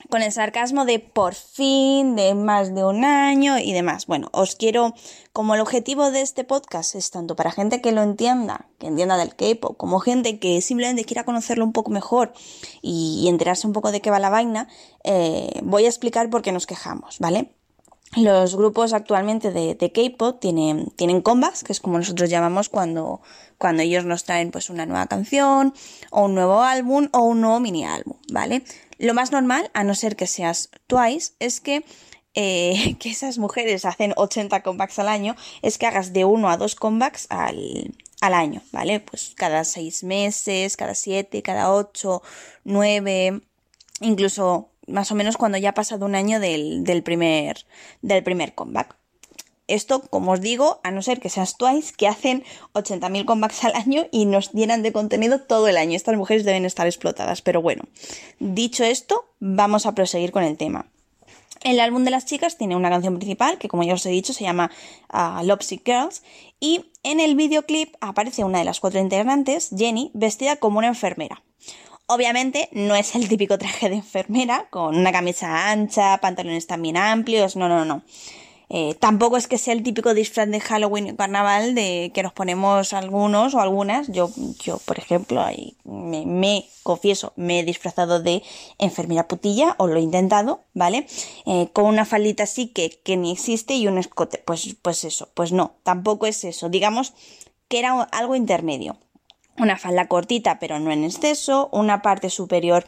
con 0.10 0.22
el 0.22 0.32
sarcasmo 0.32 0.86
de 0.86 1.00
por 1.00 1.34
fin, 1.34 2.16
de 2.16 2.36
más 2.36 2.76
de 2.76 2.84
un 2.84 3.04
año 3.04 3.58
y 3.58 3.74
demás. 3.74 4.06
Bueno, 4.06 4.30
os 4.32 4.56
quiero, 4.56 4.94
como 5.32 5.56
el 5.56 5.62
objetivo 5.62 6.12
de 6.12 6.22
este 6.22 6.44
podcast 6.44 6.96
es 6.96 7.12
tanto 7.12 7.36
para 7.36 7.52
gente 7.52 7.82
que 7.82 7.92
lo 7.92 8.02
entienda, 8.02 8.68
que 8.80 8.88
entienda 8.88 9.18
del 9.18 9.36
K-pop, 9.36 9.78
como 9.78 10.00
gente 10.00 10.40
que 10.40 10.62
simplemente 10.62 11.06
quiera 11.06 11.24
conocerlo 11.24 11.66
un 11.66 11.74
poco 11.74 11.92
mejor 11.92 12.34
y, 12.82 13.26
enterarse 13.28 13.66
un 13.66 13.74
poco 13.74 13.92
de 13.92 14.02
qué 14.02 14.12
va 14.12 14.20
la 14.20 14.30
vaina, 14.30 14.68
eh, 15.04 15.62
voy 15.64 15.86
a 15.86 15.90
explicar 15.90 16.30
por 16.30 16.42
qué 16.42 16.52
nos 16.52 16.68
quejamos, 16.68 17.20
¿vale? 17.20 17.56
Los 18.16 18.56
grupos 18.56 18.94
actualmente 18.94 19.52
de, 19.52 19.92
K-pop 19.92 20.40
tienen, 20.40 20.92
tienen 20.96 21.22
comebacks, 21.22 21.64
que 21.64 21.72
es 21.72 21.80
como 21.80 21.98
nosotros 21.98 22.30
llamamos 22.30 22.70
cuando, 22.70 23.22
cuando 23.58 23.82
ellos 23.82 24.06
nos 24.06 24.24
traen 24.24 24.52
pues 24.52 24.70
una 24.70 24.86
nueva 24.86 25.08
canción, 25.08 25.74
o 26.12 26.26
un 26.26 26.36
nuevo 26.36 26.62
álbum, 26.62 27.10
o 27.12 27.24
un 27.24 27.42
nuevo 27.42 27.60
mini 27.60 27.86
álbum, 27.86 28.18
¿vale? 28.32 28.64
Lo 29.00 29.16
más 29.16 29.32
normal, 29.32 29.72
a 29.74 29.84
no 29.84 29.96
ser 29.96 30.16
que 30.16 30.28
seas 30.28 30.70
Twice, 30.86 31.34
es 31.40 31.60
que, 31.60 31.84
eh, 32.36 32.96
que 33.00 33.10
esas 33.10 33.40
mujeres 33.40 33.84
hacen 33.86 34.14
80 34.16 34.62
comebacks 34.62 35.00
al 35.00 35.08
año, 35.08 35.36
es 35.64 35.80
que 35.80 35.88
hagas 35.88 36.14
de 36.14 36.26
uno 36.26 36.50
a 36.50 36.58
dos 36.58 36.76
comebacks 36.76 37.26
al, 37.30 37.96
al 38.22 38.34
año, 38.36 38.62
¿vale? 38.72 39.00
Pues 39.00 39.34
cada 39.36 39.64
seis 39.64 40.04
meses, 40.04 40.78
cada 40.78 40.94
siete, 40.94 41.42
cada 41.42 41.74
ocho, 41.74 42.22
nueve, 42.64 43.42
incluso 44.02 44.70
más 44.88 45.12
o 45.12 45.16
menos 45.16 45.38
cuando 45.38 45.58
ya 45.58 45.70
ha 45.70 45.74
pasado 45.74 46.06
un 46.06 46.16
año 46.16 46.40
del, 46.40 46.84
del, 46.84 47.04
primer, 47.04 47.66
del 48.02 48.24
primer 48.24 48.54
comeback. 48.54 48.98
Esto, 49.68 50.02
como 50.02 50.34
os 50.34 50.42
digo, 50.42 50.82
a 50.84 50.92
no 50.92 51.02
ser 51.02 51.22
que 51.22 51.30
seas 51.30 51.58
Twice, 51.58 51.94
que 51.96 52.08
hacen 52.08 52.44
80.000 52.74 53.26
comebacks 53.26 53.64
al 53.64 53.76
año 53.76 54.08
y 54.12 54.26
nos 54.26 54.52
llenan 54.52 54.84
de 54.84 54.92
contenido 54.92 55.42
todo 55.42 55.70
el 55.70 55.78
año. 55.78 55.96
Estas 55.96 56.18
mujeres 56.18 56.44
deben 56.44 56.66
estar 56.66 56.86
explotadas. 56.86 57.42
Pero 57.42 57.62
bueno, 57.62 57.84
dicho 58.40 58.84
esto, 58.84 59.26
vamos 59.40 59.86
a 59.86 59.96
proseguir 59.96 60.32
con 60.32 60.44
el 60.44 60.58
tema. 60.58 60.88
El 61.64 61.80
álbum 61.80 62.04
de 62.04 62.12
las 62.12 62.26
chicas 62.26 62.58
tiene 62.58 62.76
una 62.76 62.90
canción 62.90 63.16
principal 63.16 63.58
que, 63.58 63.70
como 63.70 63.84
ya 63.84 63.94
os 63.94 64.06
he 64.06 64.10
dicho, 64.10 64.34
se 64.34 64.44
llama 64.44 64.70
uh, 65.14 65.58
Girls. 65.86 66.24
Y 66.60 66.92
en 67.04 67.22
el 67.22 67.36
videoclip 67.36 67.96
aparece 68.02 68.44
una 68.44 68.60
de 68.60 68.66
las 68.66 68.82
cuatro 68.82 69.00
integrantes, 69.00 69.70
Jenny, 69.76 70.12
vestida 70.14 70.58
como 70.58 70.80
una 70.80 70.88
enfermera. 70.88 71.42
Obviamente 72.14 72.70
no 72.74 72.96
es 72.96 73.16
el 73.16 73.28
típico 73.28 73.58
traje 73.58 73.90
de 73.90 73.96
enfermera, 73.96 74.68
con 74.70 74.96
una 74.96 75.12
camisa 75.12 75.72
ancha, 75.72 76.20
pantalones 76.20 76.68
también 76.68 76.96
amplios, 76.96 77.56
no, 77.56 77.68
no, 77.68 77.86
no. 77.86 78.04
Eh, 78.70 78.96
tampoco 79.00 79.36
es 79.38 79.48
que 79.48 79.58
sea 79.58 79.74
el 79.74 79.82
típico 79.82 80.14
disfraz 80.14 80.48
de 80.48 80.60
Halloween 80.60 81.08
y 81.08 81.16
carnaval 81.16 81.74
de 81.74 82.12
que 82.14 82.22
nos 82.22 82.32
ponemos 82.32 82.94
algunos 82.94 83.56
o 83.56 83.62
algunas. 83.62 84.10
Yo, 84.10 84.30
yo 84.64 84.78
por 84.86 85.00
ejemplo, 85.00 85.44
me, 85.86 86.26
me 86.28 86.66
confieso, 86.84 87.34
me 87.36 87.60
he 87.60 87.64
disfrazado 87.64 88.22
de 88.22 88.44
enfermera 88.78 89.28
putilla 89.28 89.76
o 89.80 89.88
lo 89.88 89.98
he 89.98 90.02
intentado, 90.02 90.62
¿vale? 90.76 91.08
Eh, 91.48 91.70
con 91.74 91.86
una 91.86 92.06
faldita 92.06 92.44
así 92.44 92.68
que, 92.68 93.00
que 93.04 93.18
ni 93.18 93.32
existe 93.32 93.74
y 93.74 93.88
un 93.88 93.98
escote. 93.98 94.38
Pues, 94.38 94.76
pues 94.84 95.04
eso, 95.04 95.30
pues 95.34 95.52
no, 95.52 95.74
tampoco 95.82 96.28
es 96.28 96.44
eso. 96.44 96.70
Digamos 96.70 97.14
que 97.68 97.80
era 97.80 98.04
algo 98.04 98.36
intermedio. 98.36 98.98
Una 99.58 99.78
falda 99.78 100.08
cortita 100.08 100.60
pero 100.60 100.80
no 100.80 100.92
en 100.92 101.04
exceso, 101.04 101.70
una 101.72 102.02
parte 102.02 102.30
superior 102.30 102.86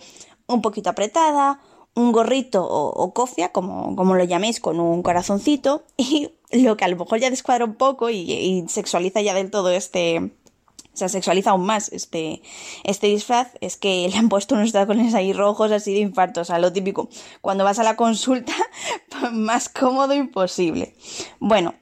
un 0.48 0.62
poquito 0.62 0.90
apretada, 0.90 1.60
un 1.96 2.12
gorrito 2.12 2.66
o, 2.68 3.14
cofia, 3.14 3.52
como, 3.52 3.96
como, 3.96 4.16
lo 4.16 4.24
llaméis, 4.24 4.60
con 4.60 4.80
un 4.80 5.02
corazoncito, 5.02 5.84
y 5.98 6.32
lo 6.52 6.78
que 6.78 6.86
a 6.86 6.88
lo 6.88 6.98
mejor 6.98 7.20
ya 7.20 7.30
descuadra 7.30 7.66
un 7.66 7.76
poco 7.76 8.10
y, 8.10 8.66
sexualiza 8.68 9.22
ya 9.22 9.34
del 9.34 9.50
todo 9.50 9.72
este, 9.72 10.20
o 10.20 10.98
sea, 10.98 11.10
sexualiza 11.10 11.52
aún 11.52 11.66
más 11.66 11.92
este, 11.92 12.42
este 12.84 13.08
disfraz, 13.08 13.54
es 13.62 13.78
que 13.78 14.08
le 14.10 14.18
han 14.18 14.30
puesto 14.30 14.56
unos 14.56 14.74
tacones 14.74 15.16
ahí 15.16 15.32
rojos 15.32 15.72
así 15.72 15.94
de 15.94 16.00
infarto, 16.02 16.42
o 16.42 16.46
sea, 16.46 16.60
lo 16.60 16.74
típico, 16.74 17.10
cuando 17.42 17.64
vas 17.64 17.80
a 17.80 17.84
la 17.84 17.96
consulta, 17.96 18.54
más 19.32 19.70
cómodo 19.70 20.14
imposible. 20.14 20.96
Bueno, 21.40 21.76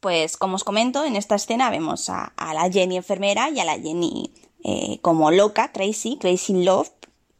pues 0.00 0.36
como 0.36 0.56
os 0.56 0.64
comento, 0.64 1.04
en 1.04 1.16
esta 1.16 1.34
escena 1.34 1.70
vemos 1.70 2.08
a, 2.08 2.32
la 2.38 2.70
Jenny 2.70 2.96
enfermera 2.96 3.50
y 3.50 3.60
a 3.60 3.64
la 3.64 3.78
Jenny 3.78 4.32
eh, 4.64 4.98
como 5.02 5.30
loca, 5.30 5.72
Tracy, 5.72 6.16
Crazy 6.18 6.64
Love, 6.64 6.90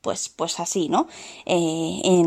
pues, 0.03 0.29
pues 0.29 0.61
así, 0.61 0.89
¿no? 0.89 1.09
Eh, 1.45 2.23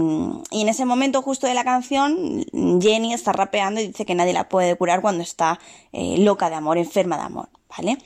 y 0.52 0.62
en 0.62 0.69
ese 0.69 0.86
momento 0.86 1.22
justo 1.22 1.48
de 1.48 1.54
la 1.54 1.63
canción, 1.63 2.46
Jenny 2.82 3.13
está 3.13 3.32
rapeando 3.32 3.82
y 3.82 3.88
dice 3.88 4.06
que 4.06 4.15
nadie 4.15 4.34
la 4.34 4.50
puede 4.50 4.76
curar 4.76 5.02
cuando 5.02 5.24
está 5.24 5.60
eh, 5.91 6.17
loca 6.19 6.50
de 6.50 6.56
amor, 6.56 6.78
enferma 6.78 7.17
de 7.17 7.24
amor, 7.24 7.50
¿vale? 7.76 7.98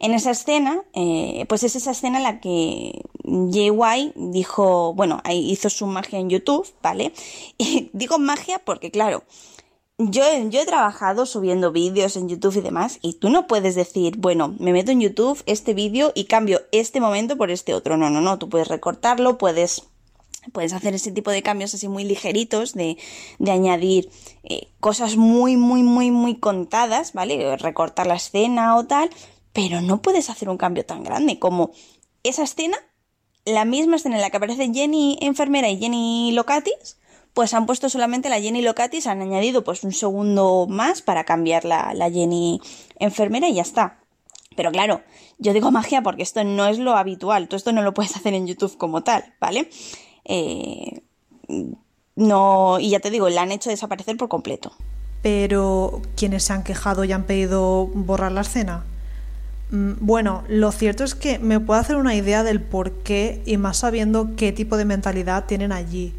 En 0.00 0.12
esa 0.12 0.32
escena, 0.32 0.82
pues 1.48 1.62
es 1.62 1.76
esa 1.76 1.92
escena 1.92 2.18
en 2.18 2.24
la 2.24 2.40
que 2.40 3.00
JY 3.24 4.12
dijo, 4.16 4.92
bueno, 4.92 5.22
hizo 5.30 5.70
su 5.70 5.86
magia 5.86 6.18
en 6.18 6.28
YouTube, 6.28 6.66
¿vale? 6.82 7.12
Y 7.58 7.90
digo 7.94 8.18
magia 8.18 8.58
porque, 8.58 8.90
claro, 8.90 9.22
yo, 9.98 10.24
he 10.24 10.66
trabajado 10.66 11.24
subiendo 11.24 11.70
vídeos 11.70 12.16
en 12.16 12.28
YouTube 12.28 12.56
y 12.56 12.60
demás, 12.60 12.98
y 13.00 13.14
tú 13.14 13.30
no 13.30 13.46
puedes 13.46 13.74
decir, 13.76 14.16
bueno, 14.16 14.54
me 14.58 14.72
meto 14.72 14.90
en 14.90 15.00
YouTube 15.00 15.42
este 15.46 15.72
vídeo 15.72 16.10
y 16.14 16.24
cambio 16.24 16.62
este 16.72 17.00
momento 17.00 17.36
por 17.36 17.50
este 17.50 17.74
otro. 17.74 17.96
No, 17.96 18.10
no, 18.10 18.20
no, 18.20 18.38
tú 18.38 18.48
puedes 18.48 18.68
recortarlo, 18.68 19.38
puedes 19.38 19.84
puedes 20.52 20.74
hacer 20.74 20.94
ese 20.94 21.10
tipo 21.10 21.30
de 21.30 21.42
cambios 21.42 21.72
así 21.72 21.88
muy 21.88 22.04
ligeritos 22.04 22.74
de, 22.74 22.98
de 23.38 23.50
añadir 23.50 24.10
eh, 24.42 24.68
cosas 24.78 25.16
muy 25.16 25.56
muy 25.56 25.82
muy 25.82 26.10
muy 26.10 26.36
contadas 26.36 27.14
vale 27.14 27.56
recortar 27.56 28.06
la 28.06 28.16
escena 28.16 28.76
o 28.76 28.84
tal 28.84 29.08
pero 29.54 29.80
no 29.80 30.02
puedes 30.02 30.28
hacer 30.28 30.50
un 30.50 30.58
cambio 30.58 30.84
tan 30.84 31.02
grande 31.02 31.38
como 31.38 31.70
esa 32.24 32.42
escena 32.42 32.76
la 33.46 33.64
misma 33.64 33.96
escena 33.96 34.16
en 34.16 34.20
la 34.20 34.28
que 34.28 34.36
aparece 34.36 34.70
Jenny 34.70 35.16
enfermera 35.22 35.70
y 35.70 35.78
Jenny 35.78 36.32
Locatis 36.32 36.98
pues 37.34 37.52
han 37.52 37.66
puesto 37.66 37.88
solamente 37.88 38.28
la 38.28 38.40
Jenny 38.40 38.62
Locatis, 38.62 39.08
han 39.08 39.20
añadido 39.20 39.64
pues 39.64 39.82
un 39.82 39.92
segundo 39.92 40.66
más 40.68 41.02
para 41.02 41.24
cambiar 41.24 41.64
la, 41.64 41.92
Jenny 42.10 42.60
enfermera 43.00 43.48
y 43.48 43.54
ya 43.54 43.62
está. 43.62 43.98
Pero 44.56 44.70
claro, 44.70 45.02
yo 45.38 45.52
digo 45.52 45.72
magia 45.72 46.00
porque 46.02 46.22
esto 46.22 46.44
no 46.44 46.66
es 46.66 46.78
lo 46.78 46.96
habitual, 46.96 47.48
tú 47.48 47.56
esto 47.56 47.72
no 47.72 47.82
lo 47.82 47.92
puedes 47.92 48.14
hacer 48.14 48.34
en 48.34 48.46
YouTube 48.46 48.76
como 48.78 49.02
tal, 49.02 49.34
¿vale? 49.40 49.68
Eh, 50.24 51.02
no, 52.14 52.78
y 52.78 52.90
ya 52.90 53.00
te 53.00 53.10
digo, 53.10 53.28
la 53.28 53.42
han 53.42 53.50
hecho 53.50 53.68
desaparecer 53.68 54.16
por 54.16 54.28
completo. 54.28 54.72
Pero, 55.22 56.02
¿quiénes 56.16 56.44
se 56.44 56.52
han 56.52 56.62
quejado 56.62 57.02
y 57.02 57.10
han 57.10 57.24
pedido 57.24 57.88
borrar 57.88 58.30
la 58.30 58.42
escena? 58.42 58.84
Mm, 59.70 59.94
bueno, 60.00 60.44
lo 60.48 60.70
cierto 60.70 61.02
es 61.02 61.16
que 61.16 61.40
me 61.40 61.58
puedo 61.58 61.80
hacer 61.80 61.96
una 61.96 62.14
idea 62.14 62.44
del 62.44 62.60
por 62.60 62.92
qué 63.02 63.42
y 63.44 63.56
más 63.56 63.78
sabiendo 63.78 64.36
qué 64.36 64.52
tipo 64.52 64.76
de 64.76 64.84
mentalidad 64.84 65.46
tienen 65.46 65.72
allí. 65.72 66.14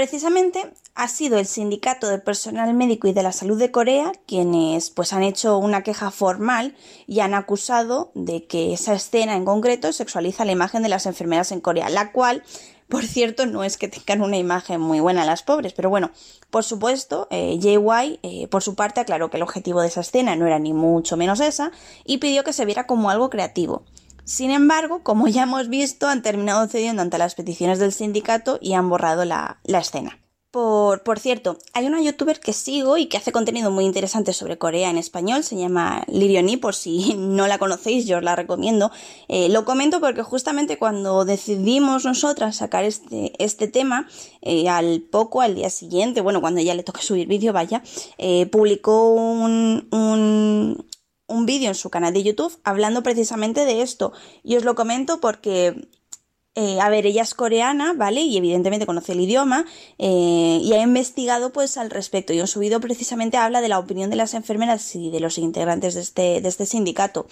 Precisamente 0.00 0.72
ha 0.94 1.08
sido 1.08 1.38
el 1.38 1.44
Sindicato 1.44 2.08
de 2.08 2.16
Personal 2.16 2.72
Médico 2.72 3.06
y 3.06 3.12
de 3.12 3.22
la 3.22 3.32
Salud 3.32 3.58
de 3.58 3.70
Corea 3.70 4.12
quienes 4.26 4.88
pues 4.88 5.12
han 5.12 5.22
hecho 5.22 5.58
una 5.58 5.82
queja 5.82 6.10
formal 6.10 6.74
y 7.06 7.20
han 7.20 7.34
acusado 7.34 8.10
de 8.14 8.46
que 8.46 8.72
esa 8.72 8.94
escena 8.94 9.36
en 9.36 9.44
concreto 9.44 9.92
sexualiza 9.92 10.46
la 10.46 10.52
imagen 10.52 10.82
de 10.82 10.88
las 10.88 11.04
enfermeras 11.04 11.52
en 11.52 11.60
Corea, 11.60 11.90
la 11.90 12.12
cual 12.12 12.42
por 12.88 13.04
cierto, 13.04 13.44
no 13.44 13.62
es 13.62 13.76
que 13.76 13.88
tengan 13.88 14.22
una 14.22 14.38
imagen 14.38 14.80
muy 14.80 15.00
buena 15.00 15.26
las 15.26 15.42
pobres, 15.42 15.74
pero 15.74 15.90
bueno, 15.90 16.12
por 16.48 16.64
supuesto, 16.64 17.28
eh, 17.30 17.58
JY 17.60 18.20
eh, 18.22 18.48
por 18.48 18.62
su 18.62 18.74
parte 18.74 19.00
aclaró 19.00 19.28
que 19.28 19.36
el 19.36 19.42
objetivo 19.42 19.82
de 19.82 19.88
esa 19.88 20.00
escena 20.00 20.34
no 20.34 20.46
era 20.46 20.58
ni 20.58 20.72
mucho 20.72 21.18
menos 21.18 21.40
esa 21.40 21.72
y 22.06 22.18
pidió 22.18 22.42
que 22.42 22.54
se 22.54 22.64
viera 22.64 22.86
como 22.86 23.10
algo 23.10 23.28
creativo. 23.28 23.84
Sin 24.24 24.50
embargo, 24.50 25.02
como 25.02 25.28
ya 25.28 25.42
hemos 25.44 25.68
visto, 25.68 26.08
han 26.08 26.22
terminado 26.22 26.66
cediendo 26.68 27.02
ante 27.02 27.18
las 27.18 27.34
peticiones 27.34 27.78
del 27.78 27.92
sindicato 27.92 28.58
y 28.60 28.74
han 28.74 28.88
borrado 28.88 29.24
la, 29.24 29.58
escena. 29.64 30.18
Por, 30.50 31.04
por, 31.04 31.20
cierto, 31.20 31.58
hay 31.74 31.86
una 31.86 32.02
youtuber 32.02 32.40
que 32.40 32.52
sigo 32.52 32.96
y 32.96 33.06
que 33.06 33.16
hace 33.16 33.30
contenido 33.30 33.70
muy 33.70 33.84
interesante 33.84 34.32
sobre 34.32 34.58
Corea 34.58 34.90
en 34.90 34.98
español, 34.98 35.44
se 35.44 35.56
llama 35.56 36.02
Lirioni, 36.08 36.56
por 36.56 36.74
si 36.74 37.14
no 37.18 37.46
la 37.46 37.58
conocéis, 37.58 38.06
yo 38.06 38.16
os 38.18 38.24
la 38.24 38.34
recomiendo. 38.34 38.90
Eh, 39.28 39.48
lo 39.48 39.64
comento 39.64 40.00
porque 40.00 40.24
justamente 40.24 40.76
cuando 40.76 41.24
decidimos 41.24 42.04
nosotras 42.04 42.56
sacar 42.56 42.84
este, 42.84 43.32
este 43.38 43.68
tema, 43.68 44.08
eh, 44.42 44.68
al 44.68 45.02
poco, 45.02 45.40
al 45.40 45.54
día 45.54 45.70
siguiente, 45.70 46.20
bueno, 46.20 46.40
cuando 46.40 46.60
ya 46.60 46.74
le 46.74 46.82
toca 46.82 47.00
subir 47.00 47.28
vídeo, 47.28 47.52
vaya, 47.52 47.82
eh, 48.18 48.46
publicó 48.46 49.12
un, 49.12 49.86
un, 49.92 50.84
un 51.30 51.46
vídeo 51.46 51.68
en 51.68 51.74
su 51.74 51.90
canal 51.90 52.12
de 52.12 52.22
YouTube 52.22 52.58
hablando 52.64 53.02
precisamente 53.02 53.64
de 53.64 53.82
esto. 53.82 54.12
Y 54.42 54.56
os 54.56 54.64
lo 54.64 54.74
comento 54.74 55.20
porque 55.20 55.88
eh, 56.56 56.80
a 56.80 56.90
ver, 56.90 57.06
ella 57.06 57.22
es 57.22 57.34
coreana, 57.34 57.92
¿vale? 57.92 58.22
Y 58.22 58.36
evidentemente 58.36 58.84
conoce 58.84 59.12
el 59.12 59.20
idioma 59.20 59.64
eh, 59.98 60.58
y 60.60 60.72
ha 60.72 60.82
investigado 60.82 61.52
pues 61.52 61.76
al 61.76 61.90
respecto. 61.90 62.32
Y 62.32 62.40
en 62.40 62.48
su 62.48 62.58
video 62.58 62.80
precisamente 62.80 63.36
habla 63.36 63.60
de 63.60 63.68
la 63.68 63.78
opinión 63.78 64.10
de 64.10 64.16
las 64.16 64.34
enfermeras 64.34 64.96
y 64.96 65.10
de 65.10 65.20
los 65.20 65.38
integrantes 65.38 65.94
de 65.94 66.00
este, 66.00 66.40
de 66.40 66.48
este 66.48 66.66
sindicato, 66.66 67.26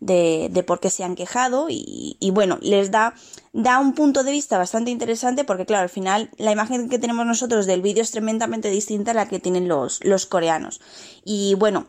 de, 0.00 0.48
de, 0.50 0.62
por 0.64 0.80
qué 0.80 0.90
se 0.90 1.04
han 1.04 1.14
quejado 1.14 1.68
y, 1.70 2.16
y, 2.18 2.30
bueno, 2.32 2.58
les 2.62 2.90
da, 2.90 3.14
da 3.52 3.78
un 3.78 3.94
punto 3.94 4.24
de 4.24 4.32
vista 4.32 4.58
bastante 4.58 4.90
interesante 4.90 5.44
porque 5.44 5.66
claro, 5.66 5.84
al 5.84 5.88
final 5.88 6.30
la 6.36 6.50
imagen 6.50 6.88
que 6.88 6.98
tenemos 6.98 7.26
nosotros 7.26 7.66
del 7.66 7.80
vídeo 7.80 8.02
es 8.02 8.10
tremendamente 8.10 8.70
distinta 8.70 9.12
a 9.12 9.14
la 9.14 9.28
que 9.28 9.38
tienen 9.38 9.68
los, 9.68 10.04
los 10.04 10.26
coreanos. 10.26 10.80
Y 11.24 11.54
bueno, 11.54 11.86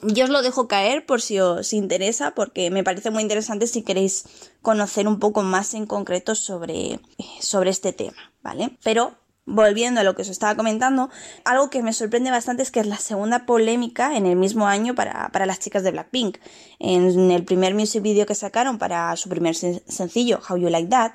yo 0.00 0.24
os 0.24 0.30
lo 0.30 0.42
dejo 0.42 0.68
caer 0.68 1.04
por 1.06 1.20
si 1.20 1.38
os 1.38 1.72
interesa, 1.72 2.32
porque 2.34 2.70
me 2.70 2.84
parece 2.84 3.10
muy 3.10 3.22
interesante 3.22 3.66
si 3.66 3.82
queréis 3.82 4.24
conocer 4.62 5.06
un 5.06 5.18
poco 5.18 5.42
más 5.42 5.74
en 5.74 5.86
concreto 5.86 6.34
sobre, 6.34 7.00
sobre 7.40 7.70
este 7.70 7.92
tema, 7.92 8.32
¿vale? 8.42 8.76
Pero 8.82 9.16
volviendo 9.44 10.00
a 10.00 10.04
lo 10.04 10.14
que 10.14 10.22
os 10.22 10.28
estaba 10.28 10.56
comentando, 10.56 11.10
algo 11.44 11.70
que 11.70 11.82
me 11.82 11.92
sorprende 11.92 12.30
bastante 12.30 12.62
es 12.62 12.70
que 12.70 12.80
es 12.80 12.86
la 12.86 12.98
segunda 12.98 13.44
polémica 13.44 14.16
en 14.16 14.26
el 14.26 14.36
mismo 14.36 14.66
año 14.66 14.94
para, 14.94 15.30
para 15.30 15.46
las 15.46 15.58
chicas 15.58 15.82
de 15.82 15.90
Blackpink. 15.90 16.38
En 16.78 17.30
el 17.30 17.44
primer 17.44 17.74
music 17.74 18.02
video 18.02 18.26
que 18.26 18.34
sacaron 18.34 18.78
para 18.78 19.14
su 19.16 19.28
primer 19.28 19.54
sencillo, 19.54 20.40
How 20.48 20.56
You 20.56 20.68
Like 20.68 20.88
That, 20.90 21.12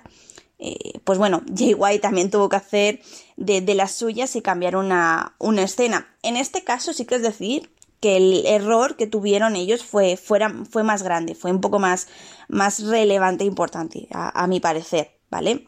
eh, 0.60 1.00
pues 1.04 1.20
bueno, 1.20 1.44
White 1.78 2.00
también 2.00 2.30
tuvo 2.30 2.50
que 2.50 2.56
hacer 2.56 3.02
de, 3.38 3.62
de 3.62 3.76
las 3.76 3.92
suyas 3.92 4.36
y 4.36 4.42
cambiar 4.42 4.76
una, 4.76 5.36
una 5.40 5.63
escena. 5.63 6.08
En 6.22 6.36
este 6.36 6.63
caso 6.63 6.94
sí 6.94 7.06
que 7.06 7.16
es 7.16 7.22
decir 7.22 7.70
que 8.00 8.18
el 8.18 8.46
error 8.46 8.96
que 8.96 9.08
tuvieron 9.08 9.56
ellos 9.56 9.84
fue, 9.84 10.18
fue 10.18 10.84
más 10.84 11.04
grande, 11.04 11.36
fue 11.36 11.52
un 11.52 11.62
poco 11.62 11.80
más, 11.80 12.08
más 12.48 12.84
relevante 12.84 13.44
e 13.44 13.48
importante, 13.48 14.08
a, 14.12 14.46
mi 14.48 14.60
parecer, 14.60 15.18
¿vale? 15.30 15.68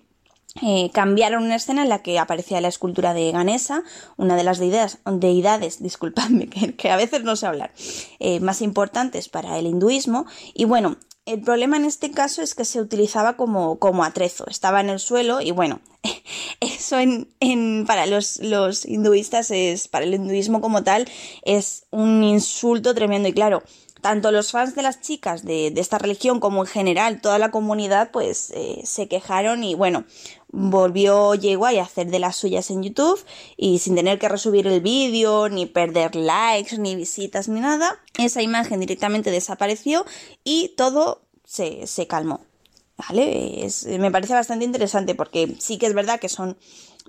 Eh, 0.62 0.89
cambiaron 0.94 1.44
una 1.44 1.56
escena 1.56 1.84
en 1.84 1.89
la 1.89 2.02
que 2.02 2.20
aparecía 2.20 2.60
la 2.60 2.68
escultura 2.68 3.13
de 3.13 3.32
Ganesa, 3.32 3.84
una 4.18 4.36
de 4.36 4.44
las 4.44 4.60
deidades, 4.60 5.82
disculpadme, 5.82 6.48
que, 6.50 6.76
que, 6.76 6.92
a 6.92 6.98
veces 6.98 7.24
no 7.24 7.36
sé 7.36 7.48
hablar, 7.48 7.72
eh, 8.20 8.39
más 8.39 8.62
importantes 8.62 9.30
para 9.30 9.58
el 9.58 9.68
hinduismo. 9.68 10.26
Y 10.54 10.65
bueno, 10.65 10.98
el 11.30 11.42
problema 11.42 11.78
en 11.78 11.86
este 11.86 12.10
caso 12.10 12.42
es 12.42 12.56
que 12.56 12.65
se 12.65 12.82
utilizaba 12.82 13.38
como, 13.38 13.78
como 13.78 14.04
atrezo, 14.04 14.46
estaba 14.48 14.82
en 14.82 14.89
el 14.89 15.00
suelo 15.00 15.42
y 15.42 15.52
bueno, 15.52 15.80
eso 16.60 16.98
en, 16.98 17.28
en, 17.39 17.86
para 17.86 18.08
los, 18.08 18.39
los 18.39 18.84
hinduistas 18.86 19.52
es, 19.52 19.88
para 19.88 20.06
el 20.06 20.15
hinduismo 20.15 20.60
como 20.60 20.84
tal, 20.84 21.08
es 21.44 21.86
un 21.92 22.24
insulto 22.24 22.96
tremendo. 22.96 23.30
Y 23.30 23.34
claro, 23.34 23.62
tanto 24.02 24.32
los 24.32 24.52
fans 24.52 24.76
de 24.76 24.82
las 24.82 25.02
chicas 25.02 25.44
de, 25.44 25.68
esta 25.76 25.98
religión 25.98 26.40
como 26.40 26.62
en 26.62 26.68
general 26.68 27.22
toda 27.22 27.38
la 27.38 27.52
comunidad 27.52 28.12
pues 28.12 28.52
eh, 28.56 28.82
se 28.84 29.08
quejaron 29.08 29.64
y 29.64 29.76
bueno 29.76 30.06
volvió 30.52 31.36
Yeguay 31.36 31.78
a 31.78 31.84
hacer 31.84 32.08
de 32.08 32.20
las 32.20 32.36
suyas 32.36 32.70
en 32.72 32.84
YouTube 32.84 33.24
y 33.58 33.80
sin 33.80 33.96
tener 33.96 34.20
que 34.20 34.30
resubir 34.30 34.68
el 34.68 34.82
vídeo 34.82 35.50
ni 35.50 35.66
perder 35.66 36.16
likes 36.16 36.78
ni 36.78 36.96
visitas 36.96 37.50
ni 37.50 37.60
nada 37.60 38.00
esa 38.18 38.42
imagen 38.42 38.80
directamente 38.80 39.32
desapareció 39.32 40.06
y 40.44 40.70
todo 40.78 41.22
se, 41.46 41.86
se 41.88 42.08
calmó 42.08 42.42
vale 42.98 43.68
me 44.00 44.12
parece 44.12 44.34
bastante 44.34 44.66
interesante 44.66 45.16
porque 45.16 45.56
sí 45.60 45.78
que 45.78 45.88
es 45.88 45.94
verdad 45.94 46.20
que 46.20 46.30
son 46.30 46.58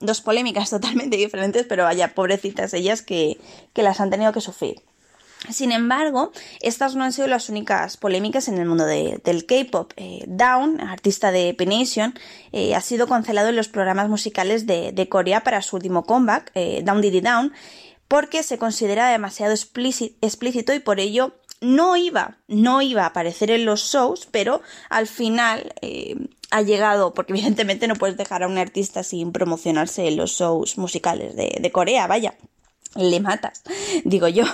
dos 0.01 0.21
polémicas 0.21 0.71
totalmente 0.71 1.17
diferentes 1.17 1.67
pero 1.67 1.85
vaya 1.85 2.15
pobrecitas 2.15 2.75
ellas 2.75 3.03
que, 3.03 3.39
que 3.73 3.83
las 3.83 4.01
han 4.01 4.11
tenido 4.11 4.33
que 4.33 4.41
sufrir 4.41 4.83
sin 5.49 5.73
embargo, 5.73 6.33
estas 6.61 6.95
no 6.95 7.05
han 7.05 7.13
sido 7.13 7.27
las 7.27 7.49
únicas 7.49 7.97
polémicas 7.97 8.49
en 8.49 8.59
el 8.59 8.67
mundo 8.67 8.85
de, 8.85 9.21
del 9.25 9.47
K-pop. 9.47 9.93
Eh, 9.97 10.25
Down, 10.27 10.81
artista 10.81 11.33
de 11.33 11.55
Penation, 11.55 12.15
eh, 12.53 12.75
ha 12.75 12.81
sido 12.83 13.07
cancelado 13.07 13.49
en 13.49 13.57
los 13.57 13.69
programas 13.69 14.09
musicales 14.09 14.67
de, 14.67 15.09
Corea 15.09 15.43
para 15.43 15.63
su 15.63 15.77
último 15.77 16.05
comeback, 16.05 16.53
eh, 16.55 16.83
Down 16.85 17.01
Diddy 17.01 17.23
Down, 17.23 17.53
porque 18.07 18.43
se 18.43 18.59
considera 18.59 19.09
demasiado 19.09 19.55
explícito 19.55 20.75
y 20.75 20.79
por 20.79 21.01
ello 21.01 21.35
no 21.61 21.97
iba, 21.97 22.39
no 22.47 22.83
iba 22.83 23.05
a 23.05 23.07
aparecer 23.07 23.51
en 23.51 23.65
los 23.65 23.81
shows, 23.81 24.29
pero 24.31 24.61
al 24.89 25.07
final 25.07 25.73
ha 26.51 26.63
llegado, 26.63 27.15
porque 27.15 27.33
evidentemente 27.37 27.89
no 27.89 27.97
puedes 27.97 28.17
dejar 28.19 28.43
a 28.43 28.47
un 28.47 28.59
artista 28.59 29.03
sin 29.03 29.33
promocionarse 29.33 30.07
en 30.07 30.17
los 30.17 30.33
shows 30.33 30.77
musicales 30.77 31.35
de, 31.35 31.57
de 31.61 31.73
Corea, 31.73 32.07
vaya, 32.07 32.35
le 32.95 33.21
matas, 33.21 33.63
digo 34.05 34.29
yo. 34.29 34.45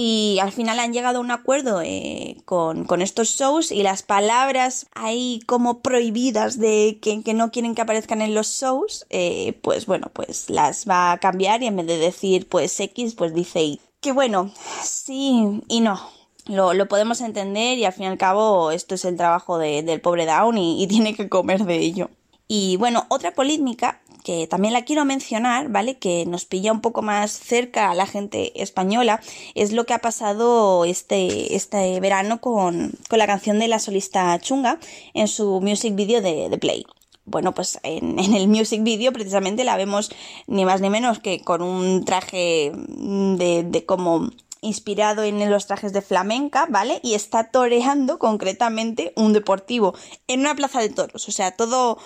Y 0.00 0.38
al 0.40 0.52
final 0.52 0.78
han 0.78 0.92
llegado 0.92 1.18
a 1.18 1.20
un 1.20 1.32
acuerdo 1.32 1.82
eh, 1.82 2.36
con, 2.44 2.86
estos 3.02 3.30
shows 3.30 3.72
y 3.72 3.82
las 3.82 4.04
palabras 4.04 4.86
ahí 4.94 5.40
como 5.46 5.80
prohibidas 5.80 6.56
de 6.56 7.00
que, 7.02 7.24
que 7.24 7.34
no 7.34 7.50
quieren 7.50 7.74
que 7.74 7.82
aparezcan 7.82 8.22
en 8.22 8.32
los 8.32 8.46
shows, 8.60 9.06
eh, 9.10 9.58
pues 9.60 9.86
bueno, 9.86 10.08
pues 10.12 10.50
las 10.50 10.88
va 10.88 11.10
a 11.10 11.18
cambiar 11.18 11.64
y 11.64 11.66
en 11.66 11.74
vez 11.74 11.86
de 11.88 11.98
decir 11.98 12.48
pues 12.48 12.78
X, 12.78 13.16
pues 13.16 13.34
dice 13.34 13.60
Y. 13.64 13.80
Que 14.00 14.12
bueno, 14.12 14.52
sí 14.84 15.64
y 15.66 15.80
no. 15.80 16.00
Lo, 16.46 16.74
lo, 16.74 16.86
podemos 16.86 17.20
entender 17.20 17.76
y 17.76 17.84
al 17.84 17.92
fin 17.92 18.04
y 18.04 18.06
al 18.06 18.18
cabo 18.18 18.70
esto 18.70 18.94
es 18.94 19.04
el 19.04 19.16
trabajo 19.16 19.58
de, 19.58 19.82
del 19.82 20.00
pobre 20.00 20.26
Down 20.26 20.58
y, 20.58 20.80
y 20.80 20.86
tiene 20.86 21.16
que 21.16 21.28
comer 21.28 21.64
de 21.64 21.76
ello. 21.76 22.08
Y 22.46 22.76
bueno, 22.76 23.04
otra 23.08 23.34
polémica 23.34 24.00
que 24.28 24.46
también 24.46 24.74
la 24.74 24.84
quiero 24.84 25.06
mencionar, 25.06 25.70
¿vale? 25.70 25.96
Que 25.96 26.26
nos 26.26 26.44
pilla 26.44 26.70
un 26.70 26.82
poco 26.82 27.00
más 27.00 27.30
cerca 27.32 27.90
a 27.90 27.94
la 27.94 28.04
gente 28.04 28.62
española, 28.62 29.22
es 29.54 29.72
lo 29.72 29.86
que 29.86 29.94
ha 29.94 30.00
pasado 30.00 30.84
este, 30.84 31.56
este 31.56 31.98
verano 32.00 32.38
con, 32.38 32.92
con 33.08 33.18
la 33.18 33.26
canción 33.26 33.58
de 33.58 33.68
la 33.68 33.78
solista 33.78 34.38
Chunga 34.38 34.80
en 35.14 35.28
su 35.28 35.62
music 35.62 35.94
video 35.94 36.20
de, 36.20 36.58
Play 36.58 36.84
bueno, 37.24 37.54
pues 37.54 37.80
en, 37.82 38.18
en, 38.18 38.34
el 38.34 38.48
music 38.48 38.82
video 38.82 39.14
precisamente 39.14 39.64
la 39.64 39.78
vemos 39.78 40.10
ni 40.46 40.66
más 40.66 40.82
ni 40.82 40.90
menos 40.90 41.20
que 41.20 41.40
con 41.40 41.62
un 41.62 42.04
traje 42.04 42.70
de, 42.74 43.62
de 43.62 43.86
como 43.86 44.28
inspirado 44.60 45.22
en 45.22 45.48
los 45.48 45.66
trajes 45.66 45.94
de 45.94 46.02
flamenca, 46.02 46.66
¿vale? 46.68 47.00
Y 47.02 47.14
está 47.14 47.44
toreando 47.44 48.18
concretamente 48.18 49.14
un 49.16 49.32
deportivo 49.32 49.94
en 50.26 50.40
una 50.40 50.54
plaza 50.54 50.80
de 50.80 50.90
toros, 50.90 51.28
o 51.28 51.32
sea, 51.32 51.52
todo 51.52 51.96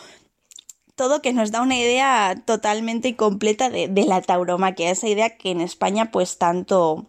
todo 0.94 1.22
que 1.22 1.33
nos 1.33 1.50
da 1.50 1.62
una 1.62 1.78
idea 1.78 2.42
totalmente 2.44 3.09
y 3.09 3.14
completa 3.14 3.70
de, 3.70 3.88
la 4.07 4.20
tauromaquia, 4.22 4.90
esa 4.90 5.09
idea 5.09 5.37
que 5.37 5.50
en 5.50 5.61
España 5.61 6.11
pues 6.11 6.38
tanto, 6.38 7.07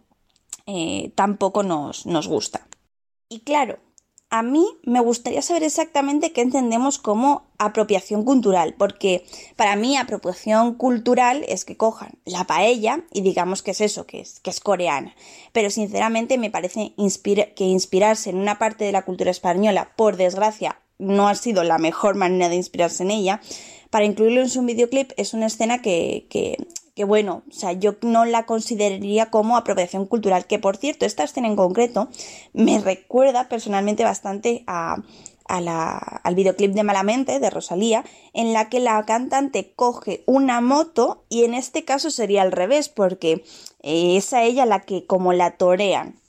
eh, 0.66 1.12
tampoco 1.14 1.62
nos, 1.62 2.04
gusta. 2.26 2.66
Y 3.28 3.40
claro, 3.40 3.78
a 4.30 4.42
mí 4.42 4.66
me 4.82 5.00
gustaría 5.00 5.42
saber 5.42 5.62
exactamente 5.62 6.32
qué 6.32 6.40
entendemos 6.40 6.98
como 6.98 7.44
apropiación 7.58 8.24
cultural, 8.24 8.74
porque 8.76 9.24
para 9.56 9.76
mí 9.76 9.96
apropiación 9.96 10.74
cultural 10.74 11.44
es 11.46 11.64
que 11.64 11.76
cojan 11.76 12.18
la 12.24 12.44
paella 12.44 13.04
y 13.12 13.20
digamos 13.20 13.62
que 13.62 13.72
es 13.72 13.80
eso, 13.80 14.06
que 14.06 14.20
es, 14.20 14.60
coreana. 14.60 15.14
Pero 15.52 15.70
sinceramente 15.70 16.38
me 16.38 16.50
parece 16.50 16.94
que 16.96 17.64
inspirarse 17.64 18.30
en 18.30 18.38
una 18.38 18.58
parte 18.58 18.84
de 18.84 18.92
la 18.92 19.04
cultura 19.04 19.30
española, 19.30 19.92
por 19.96 20.16
desgracia, 20.16 20.80
no 20.98 21.28
ha 21.28 21.34
sido 21.34 21.64
la 21.64 21.78
mejor 21.78 22.14
manera 22.14 22.48
de 22.48 22.56
inspirarse 22.56 23.02
en 23.02 23.10
ella, 23.10 23.40
para 23.90 24.06
incluirlo 24.06 24.40
en 24.40 24.48
su 24.48 24.62
videoclip 24.62 25.12
es 25.16 25.34
una 25.34 25.46
escena 25.46 25.80
que, 25.80 26.26
que, 26.28 27.04
bueno, 27.04 27.42
o 27.48 27.52
sea, 27.52 27.72
yo 27.72 27.94
no 28.02 28.24
la 28.24 28.44
consideraría 28.44 29.30
como 29.30 29.56
apropiación 29.56 30.06
cultural, 30.06 30.46
que 30.46 30.58
por 30.58 30.76
cierto, 30.76 31.06
esta 31.06 31.22
escena 31.22 31.46
en 31.46 31.54
concreto 31.54 32.08
me 32.52 32.80
recuerda 32.80 33.48
personalmente 33.48 34.02
bastante 34.02 34.64
a, 34.66 34.96
a 35.46 35.60
la, 35.60 35.96
al 35.98 36.34
videoclip 36.34 36.72
de 36.72 36.82
Malamente 36.82 37.38
de 37.38 37.50
Rosalía, 37.50 38.04
en 38.32 38.52
la 38.52 38.68
que 38.68 38.80
la 38.80 39.00
cantante 39.04 39.72
coge 39.76 40.24
una 40.26 40.60
moto 40.60 41.24
y 41.28 41.44
en 41.44 41.54
este 41.54 41.84
caso 41.84 42.10
sería 42.10 42.42
al 42.42 42.50
revés, 42.50 42.88
porque 42.88 43.44
es 43.82 44.32
a 44.32 44.42
ella 44.42 44.66
la 44.66 44.80
que 44.80 45.06
como 45.06 45.32
la 45.32 45.56
torean. 45.56 46.20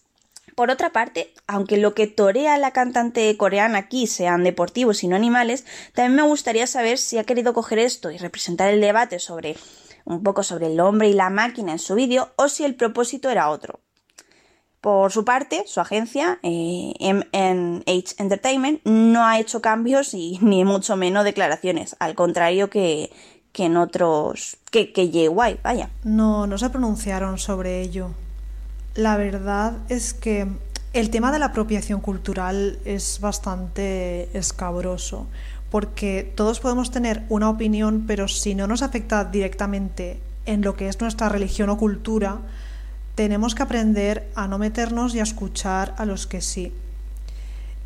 Por 0.56 0.72
otra 0.72 0.92
parte, 0.92 1.34
aunque 1.48 1.78
lo 1.78 1.94
que 1.94 2.08
torea 2.08 2.58
la 2.58 2.72
cantante 2.72 3.36
coreana 3.36 3.80
aquí 3.80 4.08
sean 4.08 4.46
deportivos 4.46 5.04
y 5.04 5.10
no 5.10 5.18
animales, 5.18 5.66
también 5.94 6.16
me 6.16 6.22
gustaría 6.22 6.66
saber 6.66 6.98
si 6.98 7.18
ha 7.18 7.26
querido 7.26 7.54
coger 7.54 7.78
esto 7.78 8.10
y 8.10 8.18
representar 8.18 8.70
el 8.74 8.80
debate 8.80 9.20
sobre 9.20 9.58
un 10.06 10.24
poco 10.24 10.44
sobre 10.44 10.68
el 10.68 10.80
hombre 10.80 11.10
y 11.10 11.14
la 11.14 11.30
máquina 11.30 11.74
en 11.74 11.80
su 11.80 11.96
vídeo 11.96 12.30
o 12.38 12.48
si 12.48 12.64
el 12.64 12.76
propósito 12.76 13.30
era 13.30 13.50
otro. 13.50 13.82
Por 14.80 15.12
su 15.12 15.26
parte, 15.26 15.64
su 15.66 15.82
agencia, 15.82 16.40
eh, 16.44 16.94
MNH 17.02 18.16
Entertainment, 18.20 18.82
no 18.86 19.26
ha 19.26 19.40
hecho 19.40 19.62
cambios 19.62 20.14
y 20.14 20.38
ni 20.42 20.64
mucho 20.64 20.96
menos 20.96 21.26
declaraciones, 21.26 21.98
al 22.00 22.16
contrario 22.16 22.70
que, 22.70 23.12
que 23.52 23.66
en 23.66 23.76
otros. 23.78 24.58
que, 24.72 24.94
que 24.94 25.30
vaya. 25.30 25.90
No, 26.04 26.48
no 26.48 26.58
se 26.58 26.70
pronunciaron 26.70 27.40
sobre 27.40 27.82
ello. 27.82 28.12
La 28.96 29.18
verdad 29.18 29.74
es 29.90 30.14
que 30.14 30.48
el 30.94 31.10
tema 31.10 31.34
de 31.34 31.40
la 31.40 31.48
apropiación 31.48 32.00
cultural 32.00 32.80
es 32.86 33.20
bastante 33.20 34.30
escabroso, 34.38 35.28
porque 35.70 36.32
todos 36.34 36.62
podemos 36.62 36.92
tener 36.92 37.24
una 37.28 37.50
opinión, 37.50 38.06
pero 38.08 38.30
si 38.30 38.56
no 38.56 38.68
nos 38.68 38.82
afecta 38.82 39.26
directamente 39.26 40.22
en 40.46 40.62
lo 40.62 40.78
que 40.78 40.88
es 40.88 41.02
nuestra 41.02 41.28
religión 41.28 41.70
o 41.70 41.78
cultura, 41.78 42.38
tenemos 43.16 43.54
que 43.54 43.64
aprender 43.64 44.30
a 44.34 44.48
no 44.48 44.58
meternos 44.58 45.14
y 45.14 45.20
a 45.20 45.24
escuchar 45.24 45.94
a 45.98 46.06
los 46.06 46.26
que 46.26 46.40
sí. 46.40 46.72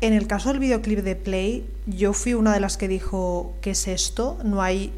En 0.00 0.12
el 0.12 0.28
caso 0.28 0.50
del 0.50 0.60
videoclip 0.60 1.00
de 1.00 1.16
Play, 1.16 1.68
yo 1.86 2.12
fui 2.12 2.34
una 2.34 2.54
de 2.54 2.60
las 2.60 2.76
que 2.76 2.86
dijo, 2.86 3.56
¿qué 3.62 3.72
es 3.72 3.88
esto? 3.88 4.38
No 4.44 4.62
hay 4.62 4.92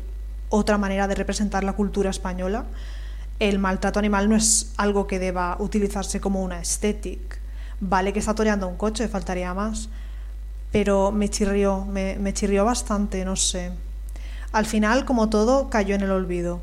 otra 0.51 0.77
manera 0.77 1.09
de 1.09 1.15
representar 1.15 1.65
la 1.65 1.73
cultura 1.73 2.11
española. 2.11 2.67
El 3.39 3.59
maltrato 3.59 3.99
animal 3.99 4.29
no 4.29 4.37
es 4.37 4.73
algo 4.77 5.07
que 5.07 5.19
deba 5.19 5.57
utilizarse 5.59 6.21
como 6.21 6.43
una 6.43 6.61
estética. 6.61 7.39
Vale 7.81 8.13
que 8.13 8.21
está 8.21 8.35
toreando 8.35 8.69
un 8.69 8.77
coche, 8.77 9.09
faltaría 9.09 9.53
más. 9.55 9.89
Pero 10.71 11.11
me 11.11 11.29
chirrió, 11.29 11.85
me, 11.85 12.33
chirrió 12.33 12.65
bastante, 12.65 13.25
no 13.25 13.37
sé. 13.37 13.73
Al 14.53 14.67
final, 14.67 15.05
como 15.05 15.29
todo, 15.29 15.69
cayó 15.71 15.95
en 15.95 16.03
el 16.03 16.11
olvido 16.11 16.61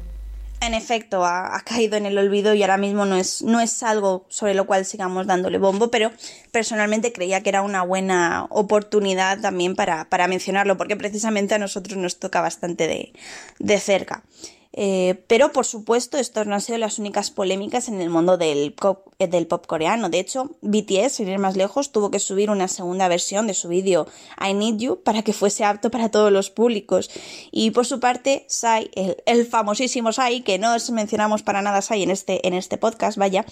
en 0.62 0.74
efecto 0.74 1.26
ha, 1.26 1.62
caído 1.66 1.96
en 1.96 2.06
el 2.06 2.18
olvido 2.18 2.54
y 2.54 2.62
ahora 2.62 2.78
mismo 2.78 3.06
no 3.06 3.16
es, 3.16 3.42
no 3.42 3.60
es 3.62 3.82
algo 3.82 4.26
sobre 4.30 4.54
lo 4.54 4.66
cual 4.66 4.86
sigamos 4.86 5.26
dándole 5.26 5.58
bombo, 5.58 5.90
pero 5.90 6.12
personalmente 6.52 7.14
creía 7.14 7.42
que 7.42 7.50
era 7.50 7.62
una 7.62 7.84
buena 7.84 8.46
oportunidad 8.50 9.40
también 9.40 9.76
para, 9.76 10.10
para 10.10 10.28
mencionarlo, 10.28 10.78
porque 10.78 10.98
precisamente 10.98 11.56
a 11.56 11.60
nosotros 11.60 11.98
nos 11.98 12.20
toca 12.20 12.42
bastante 12.42 12.88
de, 12.88 13.14
de 13.60 13.80
cerca. 13.80 14.24
Eh, 14.72 15.26
pero 15.28 15.52
por 15.52 15.66
supuesto, 15.66 16.18
estas 16.18 16.46
no 16.46 16.54
han 16.54 16.62
sido 16.62 16.78
las 16.78 17.00
únicas 17.00 17.32
polémicas 17.32 17.88
en 17.88 18.02
el 18.02 18.10
mundo 18.10 18.38
del 18.38 18.74
pop, 18.74 19.08
eh, 19.18 19.48
coreano. 19.66 20.10
De 20.10 20.20
hecho, 20.20 20.52
BTS, 20.62 21.14
sin 21.14 21.28
ir 21.28 21.40
más 21.40 21.58
lejos, 21.58 21.92
tuvo 21.92 22.12
que 22.12 22.20
subir 22.20 22.52
una 22.52 22.68
segunda 22.68 23.08
versión 23.08 23.48
de 23.48 23.56
su 23.56 23.68
vídeo 23.68 24.08
I 24.40 24.54
Need 24.54 24.78
You 24.78 25.02
para 25.04 25.24
que 25.24 25.34
fuese 25.34 25.66
apto 25.66 25.90
para 25.90 26.12
todos 26.12 26.32
los 26.32 26.52
públicos. 26.52 27.10
Y 27.52 27.72
por 27.72 27.86
su 27.88 28.00
parte, 28.00 28.46
Psy, 28.48 28.92
el, 29.26 29.46
famosísimo 29.48 30.12
Psy, 30.14 30.42
que 30.42 30.60
no 30.60 30.76
mencionamos 30.92 31.42
para 31.42 31.62
nada 31.62 31.82
Psy 31.82 32.04
en 32.04 32.12
este, 32.12 32.48
en 32.48 32.54
este 32.54 32.78
podcast, 32.78 33.18
vaya, 33.18 33.46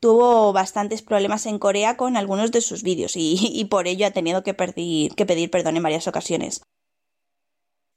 tuvo 0.00 0.52
bastantes 0.52 1.02
problemas 1.02 1.46
en 1.46 1.58
Corea 1.58 1.96
con 1.96 2.16
algunos 2.16 2.50
de 2.50 2.60
sus 2.60 2.82
vídeos 2.82 3.12
y, 3.16 3.64
por 3.70 3.86
ello 3.86 4.06
ha 4.06 4.10
tenido 4.10 4.42
que, 4.42 4.54
que 4.54 5.26
pedir 5.26 5.50
perdón 5.50 5.76
en 5.76 5.82
varias 5.82 6.08
ocasiones. 6.08 6.62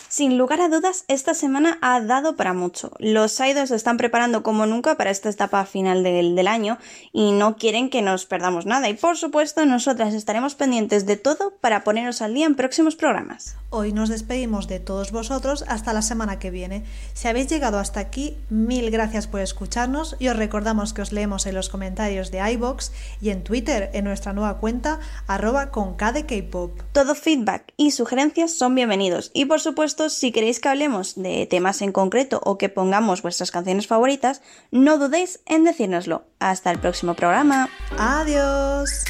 Sin 0.09 0.37
lugar 0.37 0.61
a 0.61 0.69
dudas, 0.69 1.03
esta 1.09 1.33
semana 1.33 1.77
ha 1.81 1.99
dado 1.99 2.37
para 2.37 2.53
mucho. 2.53 2.91
Los 2.97 3.37
idols 3.41 3.69
se 3.69 3.75
están 3.75 3.97
preparando 3.97 4.41
como 4.41 4.65
nunca 4.65 4.95
para 4.95 5.11
esta 5.11 5.29
etapa 5.29 5.65
final 5.65 6.01
del, 6.01 6.47
año 6.47 6.77
y 7.11 7.33
no 7.33 7.57
quieren 7.57 7.89
que 7.89 8.01
nos 8.01 8.25
perdamos 8.25 8.65
nada. 8.65 8.87
Y 8.87 8.93
por 8.93 9.17
supuesto, 9.17 9.65
nosotras 9.65 10.13
estaremos 10.13 10.55
pendientes 10.55 11.05
de 11.05 11.17
todo 11.17 11.51
para 11.59 11.83
poneros 11.83 12.21
al 12.21 12.33
día 12.33 12.45
en 12.45 12.55
próximos 12.55 12.95
programas. 12.95 13.57
Hoy 13.69 13.91
nos 13.91 14.07
despedimos 14.07 14.69
de 14.69 14.79
todos 14.79 15.11
vosotros 15.11 15.65
hasta 15.67 15.91
la 15.91 16.01
semana 16.01 16.39
que 16.39 16.51
viene. 16.51 16.85
Si 17.13 17.27
habéis 17.27 17.47
llegado 17.47 17.77
hasta 17.77 17.99
aquí, 17.99 18.37
mil 18.49 18.89
gracias 18.91 19.27
por 19.27 19.41
escucharnos 19.41 20.15
y 20.19 20.29
os 20.29 20.37
recordamos 20.37 20.93
que 20.93 21.01
os 21.01 21.11
leemos 21.11 21.45
en 21.47 21.55
los 21.55 21.67
comentarios 21.67 22.31
de 22.31 22.49
iBox 22.53 22.93
y 23.19 23.31
en 23.31 23.43
Twitter 23.43 23.89
en 23.91 24.05
nuestra 24.05 24.31
nueva 24.31 24.59
cuenta 24.59 25.01
arroba 25.27 25.69
con. 25.71 25.97
Todo 25.97 27.15
feedback 27.15 27.73
y 27.75 27.91
sugerencias 27.91 28.53
son 28.53 28.73
bienvenidos 28.73 29.31
y 29.33 29.45
por 29.45 29.59
supuesto 29.59 29.96
si 30.09 30.31
queréis 30.31 30.59
que 30.59 30.69
hablemos 30.69 31.15
de 31.15 31.45
temas 31.45 31.81
en 31.81 31.91
concreto 31.91 32.39
o 32.43 32.57
que 32.57 32.69
pongamos 32.69 33.21
vuestras 33.21 33.51
canciones 33.51 33.87
favoritas, 33.87 34.41
no 34.71 34.97
dudéis 34.97 35.39
en 35.45 35.63
decírnoslo. 35.63 36.23
Hasta 36.39 36.71
el 36.71 36.79
próximo 36.79 37.15
programa. 37.15 37.69
Adiós. 37.97 39.03